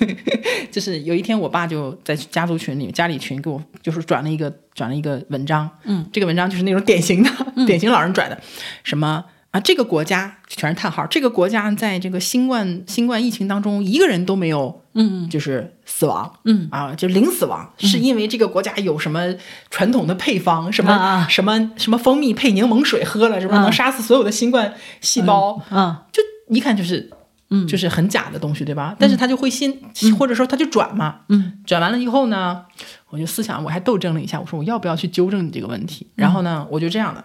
[0.72, 5.68] 就是有一天，我爸就在家族群里、家里群给我就是转了一个转了一个文章。
[5.84, 7.30] 嗯，这个文章就是那种典型的
[7.66, 8.40] 典型老人转的，
[8.84, 9.22] 什么。
[9.50, 11.06] 啊，这个国家全是叹号。
[11.06, 16.68] 这个国家在这个新冠新冠疫情当中，一个人都没有，嗯，就是死亡，嗯。
[16.70, 19.34] 啊，就零死亡，是因为这个国家有什么
[19.70, 26.22] 传统的配方，什么什么什么蜂蜜配柠檬水喝了，什么能杀死所有的新冠细胞，啊，就
[26.54, 27.10] 一看就是，
[27.48, 28.94] 嗯，就是很假的东西，对吧？
[28.98, 29.80] 但是他就会信，
[30.18, 32.66] 或者说他就转嘛，嗯，转完了以后呢，
[33.08, 36.06] 我就思想我还斗争了一下，我说我要不要去纠正你这个问题？
[36.16, 37.24] 然后呢，我就这样的。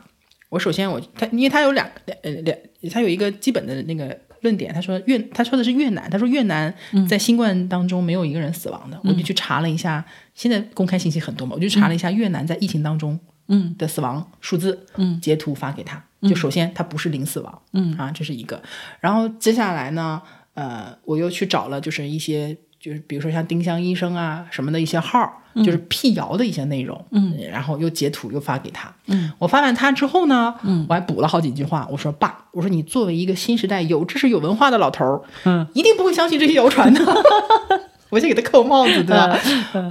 [0.53, 2.55] 我首先我他，因为他有两两呃两，
[2.91, 6.71] 他有一个基本的那个论点，他说越他说的是越南，他说越南
[7.09, 13.75] 在新冠当中没有一个人死亡的，我就去查了一下，现在公开信息很多嘛，我就查了一下越南在疫情当中嗯。
[13.77, 17.97] 的死亡数字，嗯，截图发给他，就首先他不是零死亡，嗯。
[17.97, 18.61] 啊这是一个，
[18.99, 20.21] 然后接下来呢，
[20.53, 25.39] 呃我又去找了就是一些就是比如说像丁香医生啊什么的一些号。
[25.63, 36.99] 就是辟谣的一些内容，嗯，然后又截图又发给他，嗯，我发完他之后呢，嗯，我还补了好几句话，我说爸，我说你作为一个新时代有知识有文化的老头儿，嗯，一定不会相信这些谣传的，
[38.09, 39.39] 我先给他扣帽子，对吧？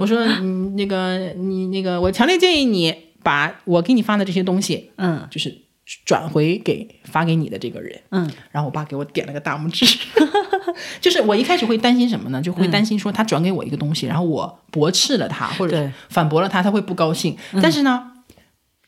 [0.01, 5.62] 我说你那个你那个，我强烈建议你把我给你发的这些东西，嗯，就是
[6.05, 9.85] 转回给发给你的这个人，嗯，然后我爸给我点了个大拇指。
[11.01, 12.41] 就是我一开始会担心什么呢？
[12.41, 17.37] 就会担心说他转给我一个东西，然后我驳斥了他，或者反驳了他，他会不高兴。
[17.61, 18.11] 但是呢，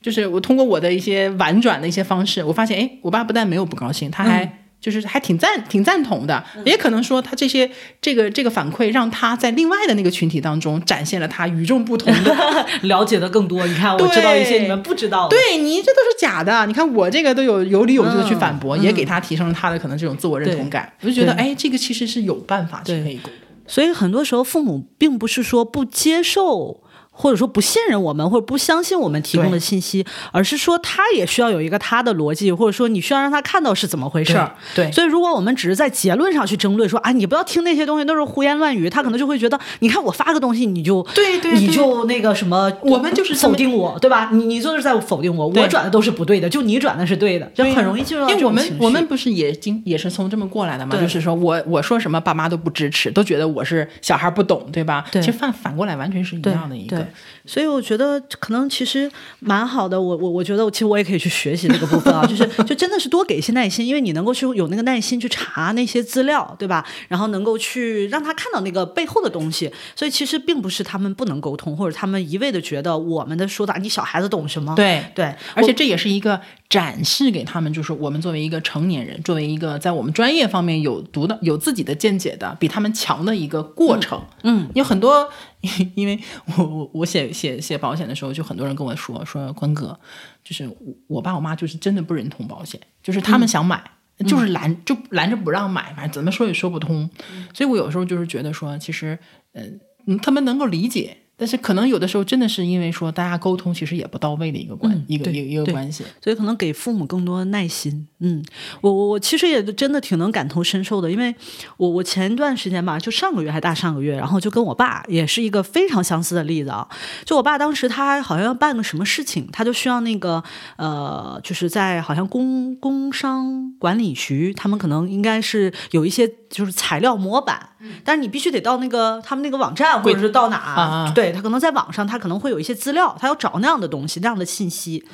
[0.02, 4.65] 就是我通过我的一些婉转的一些方式，我发现，哎，我爸不但没有不高兴，他还。
[4.86, 7.68] 就是还挺赞挺赞同的，也可能说他这些
[8.00, 12.36] 这个这个反馈让他在另外的那个群体当中展现了他与众不同的
[12.84, 13.66] 了解的更多。
[13.66, 15.28] 你看，我知道一些你们不知道。
[15.28, 16.68] 对你这都是假的。
[16.68, 20.94] 你看我这个都有有理有据的去反驳，也给他提升了他的可能这种自我认同感。
[21.02, 23.34] 我就觉得，哎，这个其实是有办法去可以沟通。
[23.66, 26.84] 所以很多时候父母并不是说不接受。
[27.18, 34.54] 或者说不信任我们，或者不相信我们提供的信息，而是说他也需要有一个他的逻辑，或者说你需要让他看到是怎么回事儿。
[34.76, 44.30] 对，所以如果我们只是在结论上去争论，说啊，你不要听那些东西，都是胡言乱语，他可能就会觉得，你看我发个东西，你就对对，你就那个什么，我们就是否定我，对吧？
[44.34, 55.06] 你你就是在否定我，我转的都是不对的，就你转的是对的，就很容易进入到因为我们我们不是也经也是从这么过来的嘛，就是说我我说什么爸妈都不支持，都觉得我是小孩不懂，对吧？
[55.12, 57.05] 对，其实反反过来完全是一样的一个。
[57.46, 66.86] 所以我觉得可能其实蛮好的，我我我觉得其实我也可以去学习这个部分啊， 就是就真的是多给一些耐心，因为你能够去有那个耐心去查那些资料，对吧？
[67.08, 69.72] 然后能够去让他看到那个背后的东西。
[69.96, 74.74] 所以其实并不是他们不能沟通，或者他们一味的觉得我们的说的你小孩子懂什么？
[74.76, 76.40] 对对，而且这也是一个
[76.70, 84.22] 展示给他们，就是我们作为一个成年人，作为一个在我们专业方面有独的有自己的见解的，比他们强的一个过程。
[84.44, 85.30] 嗯，有很多。
[85.96, 86.20] 因为
[86.58, 90.00] 我我我写写写保险的时候，就很多人跟我说说关哥，
[90.44, 90.70] 就是
[91.08, 93.84] 我爸我妈就是真的不认同保险，就是他们想买，
[94.28, 97.10] 就是拦就拦着不让买，反正怎么说也说不通。
[97.54, 99.18] 所以我有时候就是觉得说，其实
[99.54, 106.04] 嗯，他们能够理解，但是可能有的时候真的是因为说大家沟通其实也不到位的一个关、嗯一个一个一个关系。
[106.22, 108.08] 所以可能给父母更多的耐心。
[108.20, 108.44] 嗯，
[108.82, 111.36] 我我我其实也真的挺能感同身受的，因为
[111.78, 116.88] 我我前一段时间吧，就上个月还大上个月，然后就跟我爸也是一个非常相似的例子啊。
[117.26, 120.44] 就我爸当时他好像要办个什么事情，他就需要那个
[120.78, 127.70] 呃，就是在好像工工商管理局，他们可能应该是有一些就是材料模板，
[128.04, 135.06] 但是你必须得到那个他们那个网站或者是到哪，对他可能在网上他可能会有一些资料，他要找那样的东西那样的信息，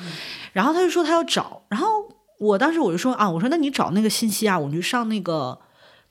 [0.52, 1.86] 然后他就说他要找，然后
[2.38, 5.58] 我当时我就说啊，我说那你找那个信息啊，我就上那个。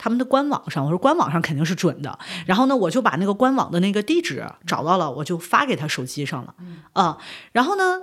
[0.04, 2.18] 他们的官网上，我说官网上肯定是准的。
[2.48, 6.56] 然后呢，我就把那个官网的那个地址找到了，我就发给他手机上了。
[6.94, 7.20] 啊、
[7.52, 8.00] 然后呢，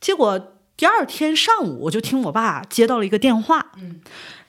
[0.00, 3.64] 结果第二天上午我就听我爸接到了一个电话，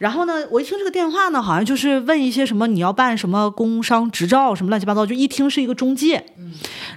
[0.01, 6.25] 然后呢，我一听这个电话呢，好像就是问一些什么你要办什么工商执照什么乱七八糟，就一听是一个中介。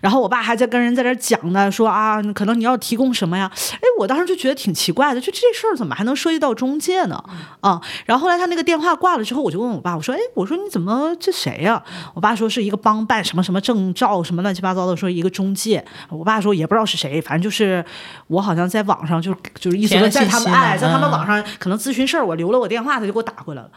[0.01, 3.51] 然后我爸还在跟人在这儿讲呢，说啊，可能你要提供什么呀？
[3.75, 7.23] 哎，我当时就觉得挺奇怪的，就这事儿怎么还能涉及到中介呢？
[7.61, 11.83] 啊，然后后来他那个电话挂了之后，我就问我爸，我说，哎，我说你怎么这谁呀、
[12.15, 15.85] 我爸说是一个帮办什么什么证照什么乱七八糟的，说一个中介。
[16.09, 17.85] 我爸说也不知道是谁，反正就是
[18.29, 23.71] 我好像在网上就就是意思说在他们哎在他们嗯网上可能咨询事儿，我留了我电话，他就给我打回来了。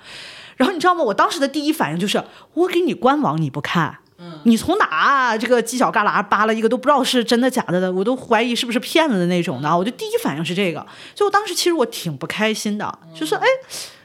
[0.56, 1.04] 然后你知道吗？
[1.04, 4.00] 我当时的第一反应就是，我给你官网你不看，
[4.44, 9.78] 你从哪这个犄角旮旯扒了一个都不知道是真的假的的，我都怀疑是不是骗子的那种的啊。
[9.78, 10.80] 我就第一反应是这个，
[11.14, 13.46] 所以我当时其实我挺不开心的，就是哎，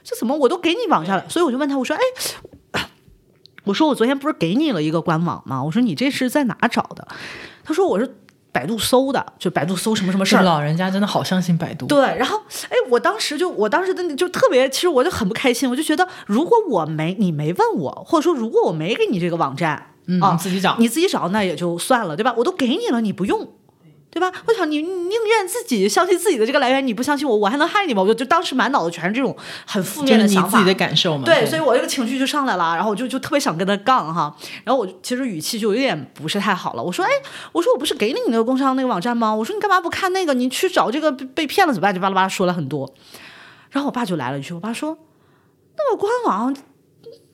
[0.05, 1.27] 这怎么我都给你网下了？
[1.29, 2.83] 所以我就问他，我说哎，
[3.65, 5.63] 我说我昨天不是给你了一个官网吗？
[5.65, 7.09] 我说你这是在哪找的？
[7.65, 8.17] 他说我是
[8.53, 10.43] 百度搜的，就百度搜什么什么事儿。
[10.43, 11.87] 老人家真的好相信百度。
[11.87, 12.39] 对，然后
[12.69, 20.77] 哎，我当时就我当时的就特别，其实我就很不开心，我就觉得如果我没你没问我，或者说如果我没给你这个网站、嗯，啊你，自己找。
[20.79, 22.35] 你自己找那也就算了，对吧？
[22.37, 23.49] 我都给你了，你不用。
[24.15, 24.31] 对吧？
[24.47, 28.03] 我想你你宁愿自己相信自己的这个来源，你不相信我，我还能害你吗？
[28.03, 29.35] 我就就当时满脑子全是这种
[29.67, 30.49] 很负面的想法。
[30.49, 31.25] 你自己的感受嘛？
[31.25, 36.83] 对，所以我这个情绪就上来了，然后我就就特别想跟他杠哈，然后我就其实语气就有点不是太好了。
[36.83, 37.11] 我说，哎，
[37.53, 39.35] 我说我不是给了你那个工商那个网站吗？
[39.35, 40.35] 我说你干嘛不看那个？
[40.35, 41.95] 你去找这个被被骗了怎么办？
[41.95, 42.93] 就巴拉巴拉说了很多。
[43.71, 44.99] 然后我爸就来了一句，我爸说，
[45.79, 46.55] 那个官网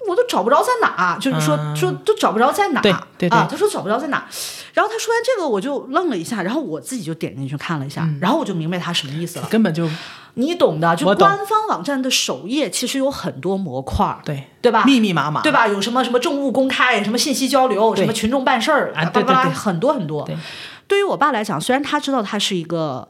[0.07, 4.26] 我都找不着在哪，就是说、嗯说都找不着在哪，对对对啊，他说找不着在哪。
[4.74, 9.49] 然后他说完这个，我就愣了一下，然后我自己就点进去看了一下，然后我就明白他什么意思了。
[9.51, 9.88] 根本就
[10.34, 14.84] 你懂的，就官方网站的首页其实有很多模块儿，对对吧？
[14.84, 15.66] 密密麻麻，对吧？
[15.66, 20.24] 有什么什么政务公开，什么信息交流，什么群众办事儿，啊巴拉巴拉很多很多。
[20.24, 20.36] 对
[20.86, 23.09] 对于我爸来讲，虽然他知道他是一个。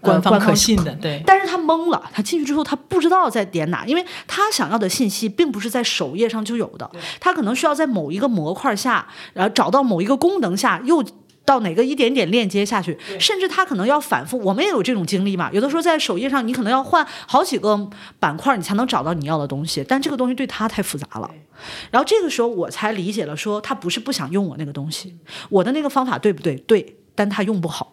[0.00, 6.90] 呃官方可信的，对但是他懵了，他进去之后他不知道在点哪，因为他想要的信息并不是在首页上就有的，
[7.20, 11.04] 他可能需要在某一个模块下，然后找到某一个功能下又。
[11.46, 15.48] 到哪个一点点链接下去，甚至他可能要反复，我们也有这种经历嘛。
[15.52, 17.88] 有的时候在首页上，你可能要换好几个
[18.18, 19.84] 板块，你才能找到你要的东西。
[19.86, 21.30] 但这个东西对他太复杂了，
[21.92, 25.14] 然后这个时候我才理解了说，他不是不想用我那个东西，
[25.48, 26.56] 我的那个方法对不对？
[26.56, 27.92] 对，但他用不好。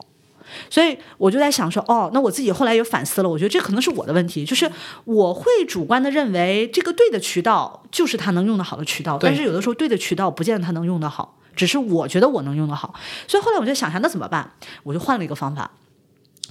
[0.69, 4.69] 所以我就在想说，哦，那我自己后来也反思了，我觉得这可能是我的问题，就是
[5.05, 12.93] 我会主观的认为这个对的渠道就是他能用的好的渠道，但是有的时候对的渠道不见得他能用得好，只是我觉得我能用得好。
[13.27, 14.51] 所以后来我就想想，那怎么办？
[14.83, 15.69] 我就换了一个方法。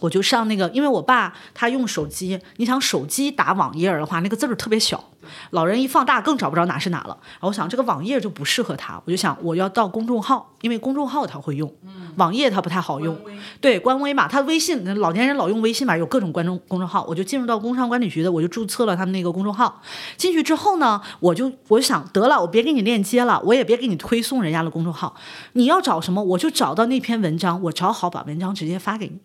[0.03, 5.03] 我就上那个，因为我爸他用手机，你想手机打网页的话，那个字儿特别小，
[5.51, 7.17] 老人一放大更找不着哪是哪了。
[7.21, 11.73] 然后我想这个网页就不适合他，我就想我要到公众号，因为公众号他会用，
[12.17, 13.17] 网页他不太好用。
[13.61, 19.81] 对，官微嘛，他微信老年人老用微信嘛，有各种观众公众号，我就进入到工商管理局的，我就注册了他们那个公众号。
[20.17, 25.15] 进去之后呢，我就我就想得了，我别给你链接了，我也别给你推送人家的公众号，
[25.53, 29.21] 你要找什么我就找到那篇文章，我找好把文章直接发给你。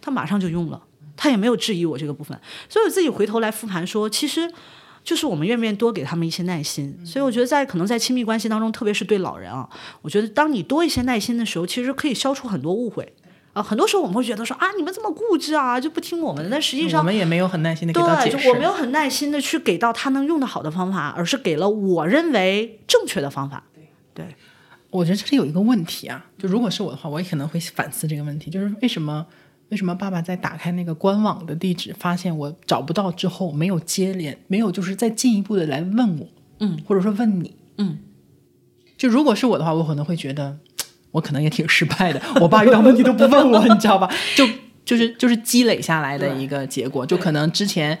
[0.00, 0.82] 他马上就用了，
[1.16, 2.38] 他也没有质疑我这个部分，
[2.68, 4.50] 所以我自己回头来复盘说，其实
[5.02, 6.98] 就是我们愿不愿意多给他们一些耐心。
[7.04, 9.68] 所以我觉得在可能在亲密关系当中，特别是对老人啊，
[10.02, 13.12] 我觉得当你多一些耐心的时候，其实可以消除很多误会。
[13.52, 16.50] 啊，很多时候我们会觉得说啊，你们这么固执啊，就不听我们的。
[16.50, 18.42] 但实际上我，们也没有很耐心的给到对，解释。
[18.42, 23.62] 就我没有很耐心的去给到他能用的好的方法，而是给了我认为正确的方法。
[24.12, 24.34] 对，
[24.90, 29.24] 我觉得这里有一个问题啊，就如果是我的话，我也可能会反思这个问题，就是为什么
[29.74, 36.28] 为什么爸爸在打开那个官网的地址，发现我找不到之后，没有接连，没有就是再进一步的来问我，
[36.60, 37.98] 嗯，或者说问你，嗯，
[38.96, 40.56] 就如果是我的话，我可能会觉得
[41.10, 44.08] 我可能也挺失败的，我爸遇到问题都不问我，你知道吧？
[44.36, 44.48] 就
[44.84, 47.98] 就是就是积累下来的一个结果，就可能之前。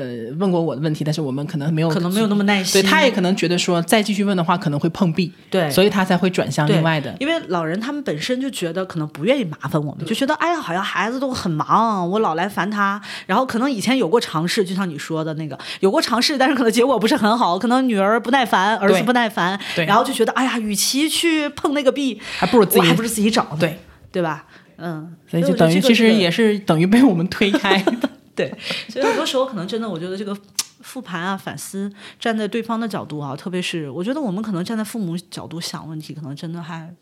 [0.00, 2.80] 呃问过我的问题，但是我们可能没有可能没有那么耐心。
[2.82, 7.14] 对，他也可能觉得说再继续问的话可能会碰壁，对，所以他才会转向另外的。
[7.20, 13.00] 因为老人他们本身就觉得可能不愿意麻烦我们，就觉得哎呀，好像孩子都很忙，我老来烦他。
[13.26, 23.78] 然后可能以前有过尝试，就像你说的那个，有过尝试，但是可能结果不是很好，可能女儿不耐烦，儿子不耐烦，对，然后就觉得哎呀，与其去碰那个壁，还不如自己，还不如自己找，对，
[24.10, 24.44] 对吧？
[24.82, 27.84] 嗯，所以就等于其实也是等于被我们推开，
[28.36, 28.52] 对，
[28.88, 30.36] 所以很多时候可能真的，我觉得这个
[30.80, 36.92] 复盘啊、反思，站在对方的角度啊，特别是我觉得我们可能站在父母角度想问题，可能真的还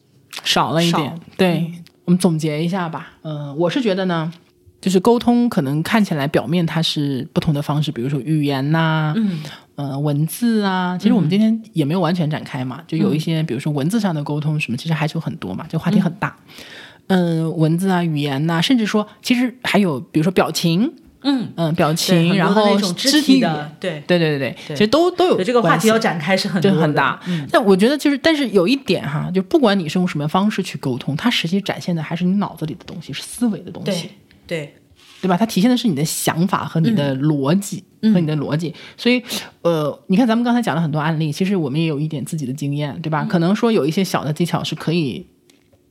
[0.42, 1.20] 少了一点。
[1.36, 1.72] 对
[2.04, 4.32] 我们总结一下吧，嗯，我是觉得呢，
[4.80, 9.38] 就是沟通可能看起来表面它是不同的方式，比如说语言呐，嗯，
[9.76, 16.36] 呃，文字啊，其实我们今天也没有完全展开嘛，就有一些，比如说文字上的沟通什么，其实还是有很多嘛，这话题很大。
[17.08, 27.20] 嗯，文字啊，语言呐，甚至说，其实还有，比如说表情，嗯嗯，表情，然后肢体的，对对对对对，其实都都有这个话题要展开是很很大。
[27.50, 34.10] 但我觉得就是，但是有一点哈，就不管你是用什么方式去沟通，它实际展现的还是你脑子里的东西，是思维的东西，
[34.46, 34.74] 对
[35.20, 35.36] 对吧？
[35.36, 38.72] 它体现的是你的想法和你的逻辑和你的逻辑。
[38.96, 39.20] 所以，
[39.62, 43.24] 呃，你看咱们刚才讲了很多案例，其实我们也有一点自己的经验，对吧？
[43.24, 45.26] 可能说有一些小的技巧是可以。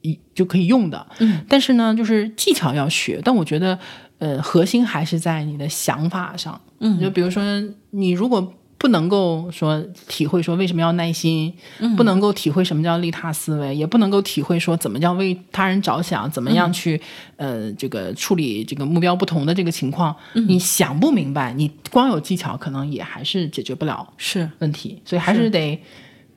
[0.03, 3.78] 一就可以用的，嗯，但是呢，就是技巧要学，但我觉得，
[4.20, 7.43] 呃，核心还是在你的想法上，嗯，就比如说，
[7.91, 17.01] 你如果不能够说体会说为什么要耐心，嗯，不能够体会什么叫利他思维，也不能够体会说怎么叫为他人着想，怎么样去，
[17.38, 24.47] 呃，这个处理这个目标不同的这个情况，你想不明白，你光有技巧可能也还是解决不了是。
[24.59, 25.49] 问题，所以还是。
[25.49, 25.82] 得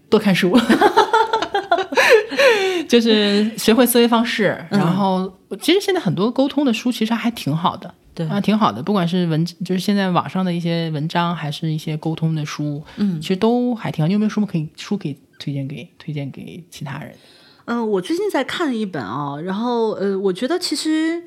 [0.08, 0.56] 多看书。
[2.88, 8.82] 就是学会思维方式，然后其实现在很多沟通的书其实还挺好的，对啊，挺好的。
[8.82, 14.06] 不管是文，就是现在网上的一些文章，还是一些沟通的书，嗯，其实都还挺好。
[14.06, 17.14] 你有没有什么可以书可以推荐给推荐给其他人？
[17.66, 21.22] 嗯，我最近在看一本啊，然后呃，我觉得其实，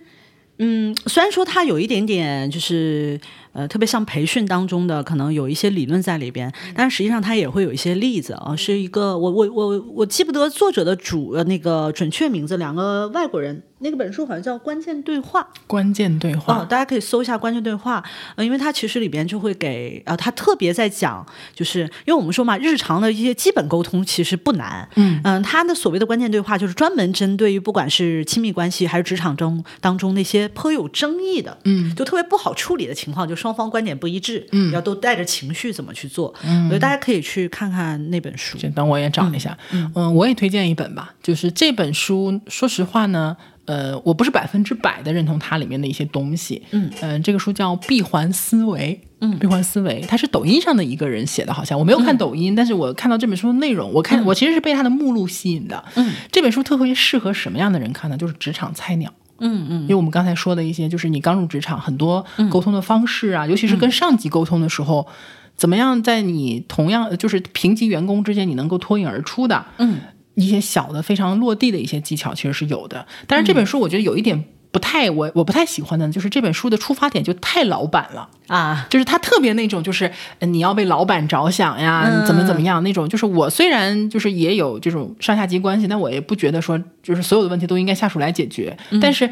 [0.60, 3.20] 嗯，虽然说它有一点点就是。
[3.54, 8.56] 呃，特别像培训当中的，可能有一些理论在里边，但是实际上它也会有一些例子啊。
[8.56, 15.42] 是一个，我我我我记不得作者的主呃那个准确名字，两个外国人，那个本书好像叫《关键对话》。
[15.68, 18.02] 关键对话哦，大家可以搜一下《关键对话》，
[18.36, 38.58] 呃，因为它其实里边就会给呃，它特别在讲，就是因为我们说嘛，日常的一些基本沟通其实不难，嗯嗯，他的所谓的关键对话就是专门针对于不管是亲密关系还是职场中当中那些颇有争议的，嗯，就特别不好处理的情况，就双方观点不一致，嗯，要都带着情绪怎么去做，嗯，所以大家可以去看看那本书。
[38.74, 41.14] 等我也找一下，嗯，我也推荐一本吧。
[41.22, 43.36] 就是这本书，说实话呢，
[43.66, 51.78] 呃，我不是百分之百的认同它里面的一些东西，嗯，呃，这个书叫《闭环思维》，嗯，闭环思维，它是抖音上的一个人写的，好像。
[51.78, 58.16] 我没有看抖音，但是我看到这本书的内容，我看我其实是被它的目录吸引的，嗯，这本书特别适合什么样的人看呢？
[58.16, 59.14] 就是职场菜鸟。
[59.40, 65.08] 嗯嗯，因为我们刚才说的一些，就是你刚入职场，很多沟通的方式啊，尤其是跟上级沟通的时候，
[65.56, 70.00] 怎么样在你同样就是平级员工之间，你能够脱颖而出的，嗯，
[70.36, 73.06] 一些小的非常落地的一些技巧，其实是有的。
[73.28, 74.46] 但是这本书我觉得有一点。
[74.74, 83.08] 不太我我不太喜欢的，就是这本书的出发点就太老板了啊，就是他特别那种，就是你要为老板着想呀，怎么怎么样那种。
[83.08, 88.76] 就是我虽然就是也有这种上下级关系，但我也不觉得说就是所有的问题都应该下属来解决。
[89.00, 89.30] 但是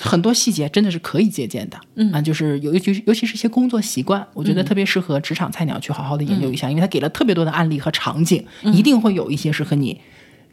[0.00, 1.78] 很多细节真的是可以借鉴的，
[2.12, 10.00] 啊，就是尤其尤其是一些工作习惯，我觉得特别适合职场菜鸟去好好的研究一下，因为他给了特别多的案例和场景，一定会有一些是和你。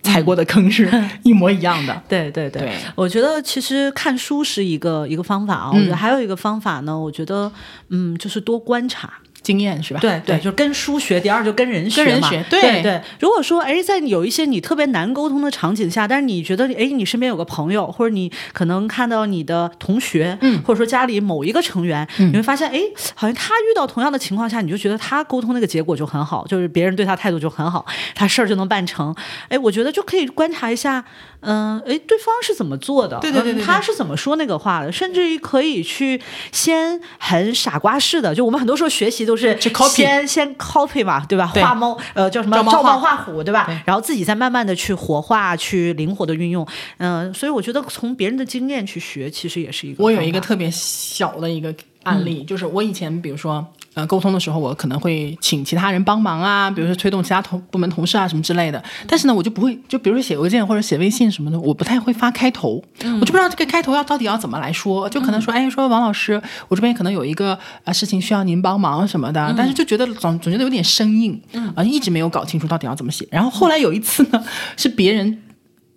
[0.04, 0.88] 踩过的坑是
[1.24, 7.52] 一模一样的， 对对对，我觉得其实看书是一个一个方法啊，我觉得还有一个方法呢，我觉得
[7.90, 9.12] 嗯，就是多观察。
[9.44, 10.00] 经验是吧？
[10.00, 11.20] 对对，就跟书学。
[11.20, 12.30] 第二就跟人学嘛。
[12.50, 13.02] 对对。
[13.20, 22.80] 如果说哎，在有一些你特别难沟通的场景下，但是你觉得哎，你身边有个朋友，或者你可能看到你的同学，嗯，或者说家里某一个成员，你会发现哎，
[23.14, 27.86] 好像他遇到同样的情况下，你就觉得他沟通那个结果就很好，就是别人对他态度就很好，
[28.16, 29.14] 他事儿就能办成。
[29.50, 31.04] 哎，我觉得就可以观察一下，
[31.42, 33.20] 嗯，哎，对方是怎么做的？
[33.20, 34.92] 对对对对，他是怎么说那个话的？
[34.92, 36.22] 甚至于可以去
[36.52, 39.58] 先很傻瓜式的，就我们很多时候学习都是
[39.90, 41.52] 先先 copy 嘛，对吧？
[41.56, 42.56] 画猫呃叫什么？
[42.56, 43.68] 照猫画虎，对吧？
[43.86, 46.68] 然后自己再慢慢的去活化，去灵活的运用。
[46.98, 50.04] 嗯，所以我觉得从别人的经验去学，其实也是一个。
[50.04, 51.74] 我有一个特别小的一个
[52.04, 58.84] 案例，就是我以前比如说呃沟通的时候，我可能会请其他人帮忙啊，比如说推动其他同部门同事啊什么之类的。
[59.08, 62.84] 但是呢，我就不会，就比如说写邮件或者写微信什么的，我不太会发开头，
[63.20, 71.40] 我就不知道这个开头要到底要怎么来说，就可能说，哎，说王老师，我这边可能有一个啊事情需要您帮忙什么的，但是就觉得总总觉得有点生硬，
[71.76, 73.28] 啊，一直没有搞清楚到底要怎么写。
[73.32, 74.44] 然后后来有一次呢，
[74.78, 75.43] 是别人。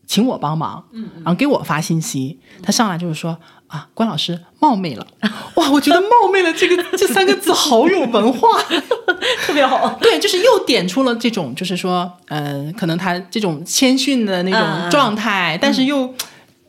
[0.07, 5.07] 请我帮忙，嗯，然后给我发信息，他上来就是说啊，关老师冒昧了，
[5.57, 8.49] 哇，我觉得冒昧了这个这三个字好有文化，
[9.45, 16.15] 特别好，对，就是又点出了这种就是说，呃，可能他这种谦逊的那种状态，但是又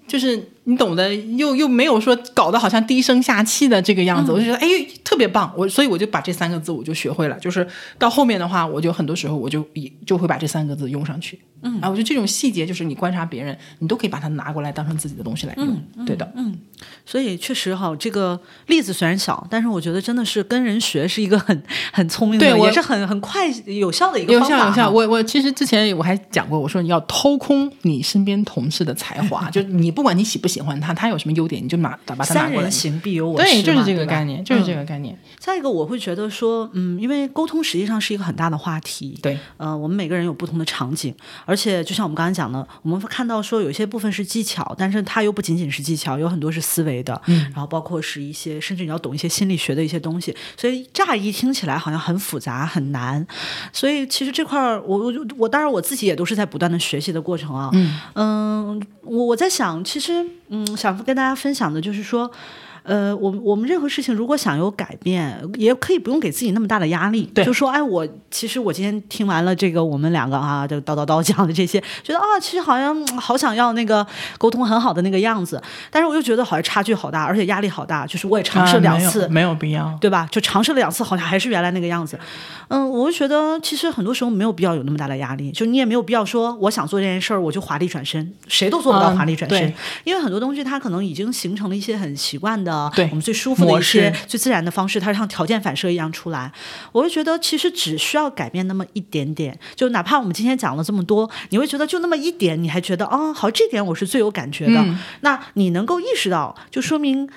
[0.08, 4.68] 就是你懂得，又又没有说搞得好像低声下气的这个样子，我就觉得哎，
[5.04, 7.68] 特别棒，我所以我就把这三个字我就学会了，就是
[8.00, 11.40] 到后面的话，我就很多时候我就也就会把这三个字用上去。
[11.62, 15.78] 嗯，啊，我觉得这种细节就是你观察别人，你都可以把它拿过来当成自己的东西来用。
[16.06, 16.58] 对的，嗯，
[17.06, 24.90] 所以确实哈，这个例子虽然小，但是我觉得真的是跟人学是一个很很聪明的，对，也是很很快有效的一个有效有效。
[24.90, 32.62] 我我其实之前我还讲过，我说你要掏空你身边同事的才华，就 你不管你喜不喜欢他，他有什么优点，你就拿把他拿过来。
[32.62, 35.18] 三人行必有我师，对，就是这个概念，就是这个概念。
[35.40, 41.14] 再一个，我会觉得说，嗯，因为沟通实际上是一个很大的话题，对，呃，我们每个人有不同的场景，
[41.48, 42.38] 而且就像我们刚才。
[42.38, 53.26] 讲的，我们看到说有些部分是技巧，但是它又不仅仅是技巧，有很多是思维的，嗯，然后包括是一些，甚至你要懂一些心理学的一些东西，所以乍一听起来好像很复杂很难，
[53.74, 62.30] 所以其实这块儿，我我我当然我自己也都是在不断的学习的过程啊，嗯嗯，我我在想，其实嗯，想跟大家分享的就是说。
[62.88, 67.30] 呃，我我们任何事情如果想有改变，也可以不用给自己那么大的压力。
[67.34, 74.08] 对，就说哎，我其实我今天听完了这个，我们两个啊，就叨叨叨讲的这些，觉得啊，其实好像好想要那个
[74.38, 75.62] 沟通很好的那个样子，
[75.92, 78.08] 但是我又觉得好像差距好大，而且压力好大。
[78.08, 80.26] 就是我也尝试了两次，没有必要，对吧？
[80.32, 82.18] 就尝试了两次，好像还是原来那个样子。
[82.70, 89.74] 嗯，我就觉得其实很多时候没有必要有那么大的压力，就你也没有必要说我想做这件事儿，我就华丽转身，谁都做不到华丽转身，
[90.06, 96.52] 因为很多东西它可能已经形成了一些很习惯的，对我们最舒服的一些最自然的方式，它像条件反射一样出来。
[96.92, 104.86] 我会觉得其实只需要改变那么一点点，就哪怕我们今天讲了这么多，你会觉得就那么一点，你还觉得啊好，这点我是最有感觉的，
[105.22, 107.30] 那你能够意识到，就说明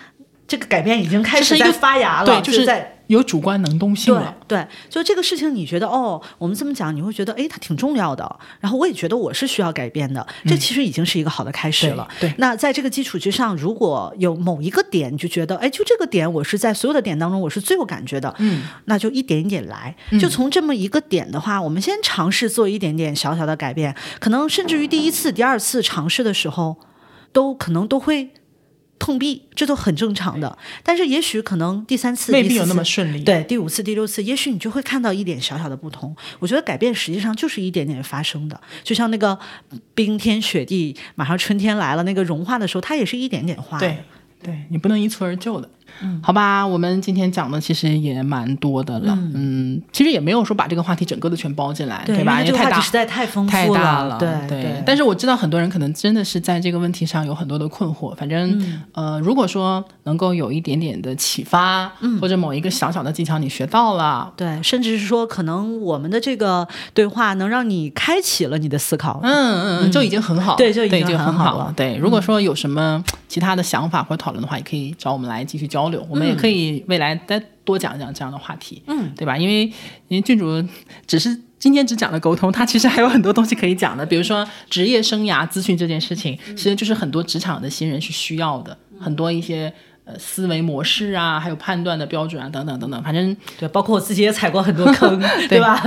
[0.51, 2.97] 这个改变已经开始在发芽了，对，就是在。
[3.07, 8.39] 有主观能动性了，对，就这个事情，你觉得哦，我们这么讲，你会觉得哎，它挺重要的。
[8.61, 12.09] 然后我也觉得我是需要改变的，这其实已经是一个好的开始了。
[12.21, 18.33] 对，那在这个基础之上，如果有某一个点，你就觉得哎，就这个点，我是在所有的点当中，我是最有感觉的。
[18.39, 26.77] 嗯，那就一点一点来，就从这么一个点的话，我们先尝试做一点点小小的改变，可能甚至于第一次、第二次尝试的时候，
[27.33, 28.31] 都可能都会。
[29.01, 30.57] 碰壁，这都很正常的。
[30.85, 33.25] 但是也许可能第三次未必有那么顺利。
[33.25, 36.15] 对，第五次、第六次，也许你就会看到一点小小的不同。
[36.39, 39.37] 我觉得改变实际上就是一点点发生的，就像那个
[39.95, 43.79] 冰天雪地，马上春天来了，那个融化的时候，它也是一点点化。
[43.79, 43.97] 对，
[44.43, 45.69] 对你不能一蹴而就的。
[46.23, 52.41] 好吧，我们今天讲的其实也蛮多的了，嗯，其实也没有说把这个话题整个的全包进来，对吧？
[52.43, 54.83] 因为太大，实在太丰富太大了，对对。
[54.87, 58.15] 但是我知道很多人可能真的是在这个问题上有很多的困惑。
[58.15, 61.91] 反正呃，如果说能够有一点点的启发，
[62.21, 71.73] 或者某一个小小的技巧你学到了，对，甚至是说可能我们的这个对话能让你开启了你的思考，嗯嗯嗯，就已经很好，对，就已经很好了。
[71.77, 76.85] 对，如果说有什么其他的想法或者讨论的话，也可以找我们来继续交流，我们也可以。
[76.89, 79.39] 未来再多讲讲这样的话题，嗯，对吧？
[79.39, 79.65] 因为
[80.09, 80.47] 因为郡主
[81.07, 89.73] 只是今天只讲了沟通，他其实还有很多东西可以讲的，比如说职业生涯咨询这件事情，其实就是很多职场的新人是需要的，很多一些
[90.11, 95.83] 呃思维模式啊，还有判断的标准啊，等等等等，反正对，包括我自己也踩过很多坑， 对吧？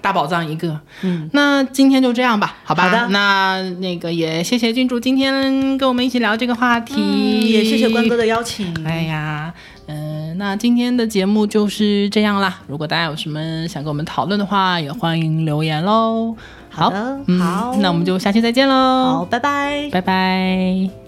[0.00, 2.88] 大宝藏一个，嗯，那今天就这样吧，好吧？
[2.88, 9.52] 好的，那那个也谢谢郡主今天跟我们一起聊这个话题，也谢谢关哥的邀请，哎呀。
[9.88, 12.60] 嗯，那今天的节目就是这样啦。
[12.68, 16.34] 如果大家有什么想跟我们讨论的话，也欢迎留言喽。
[16.70, 16.88] 好，
[17.38, 18.74] 好，那我们就下期再见喽。
[18.74, 21.01] 好，拜拜，拜拜。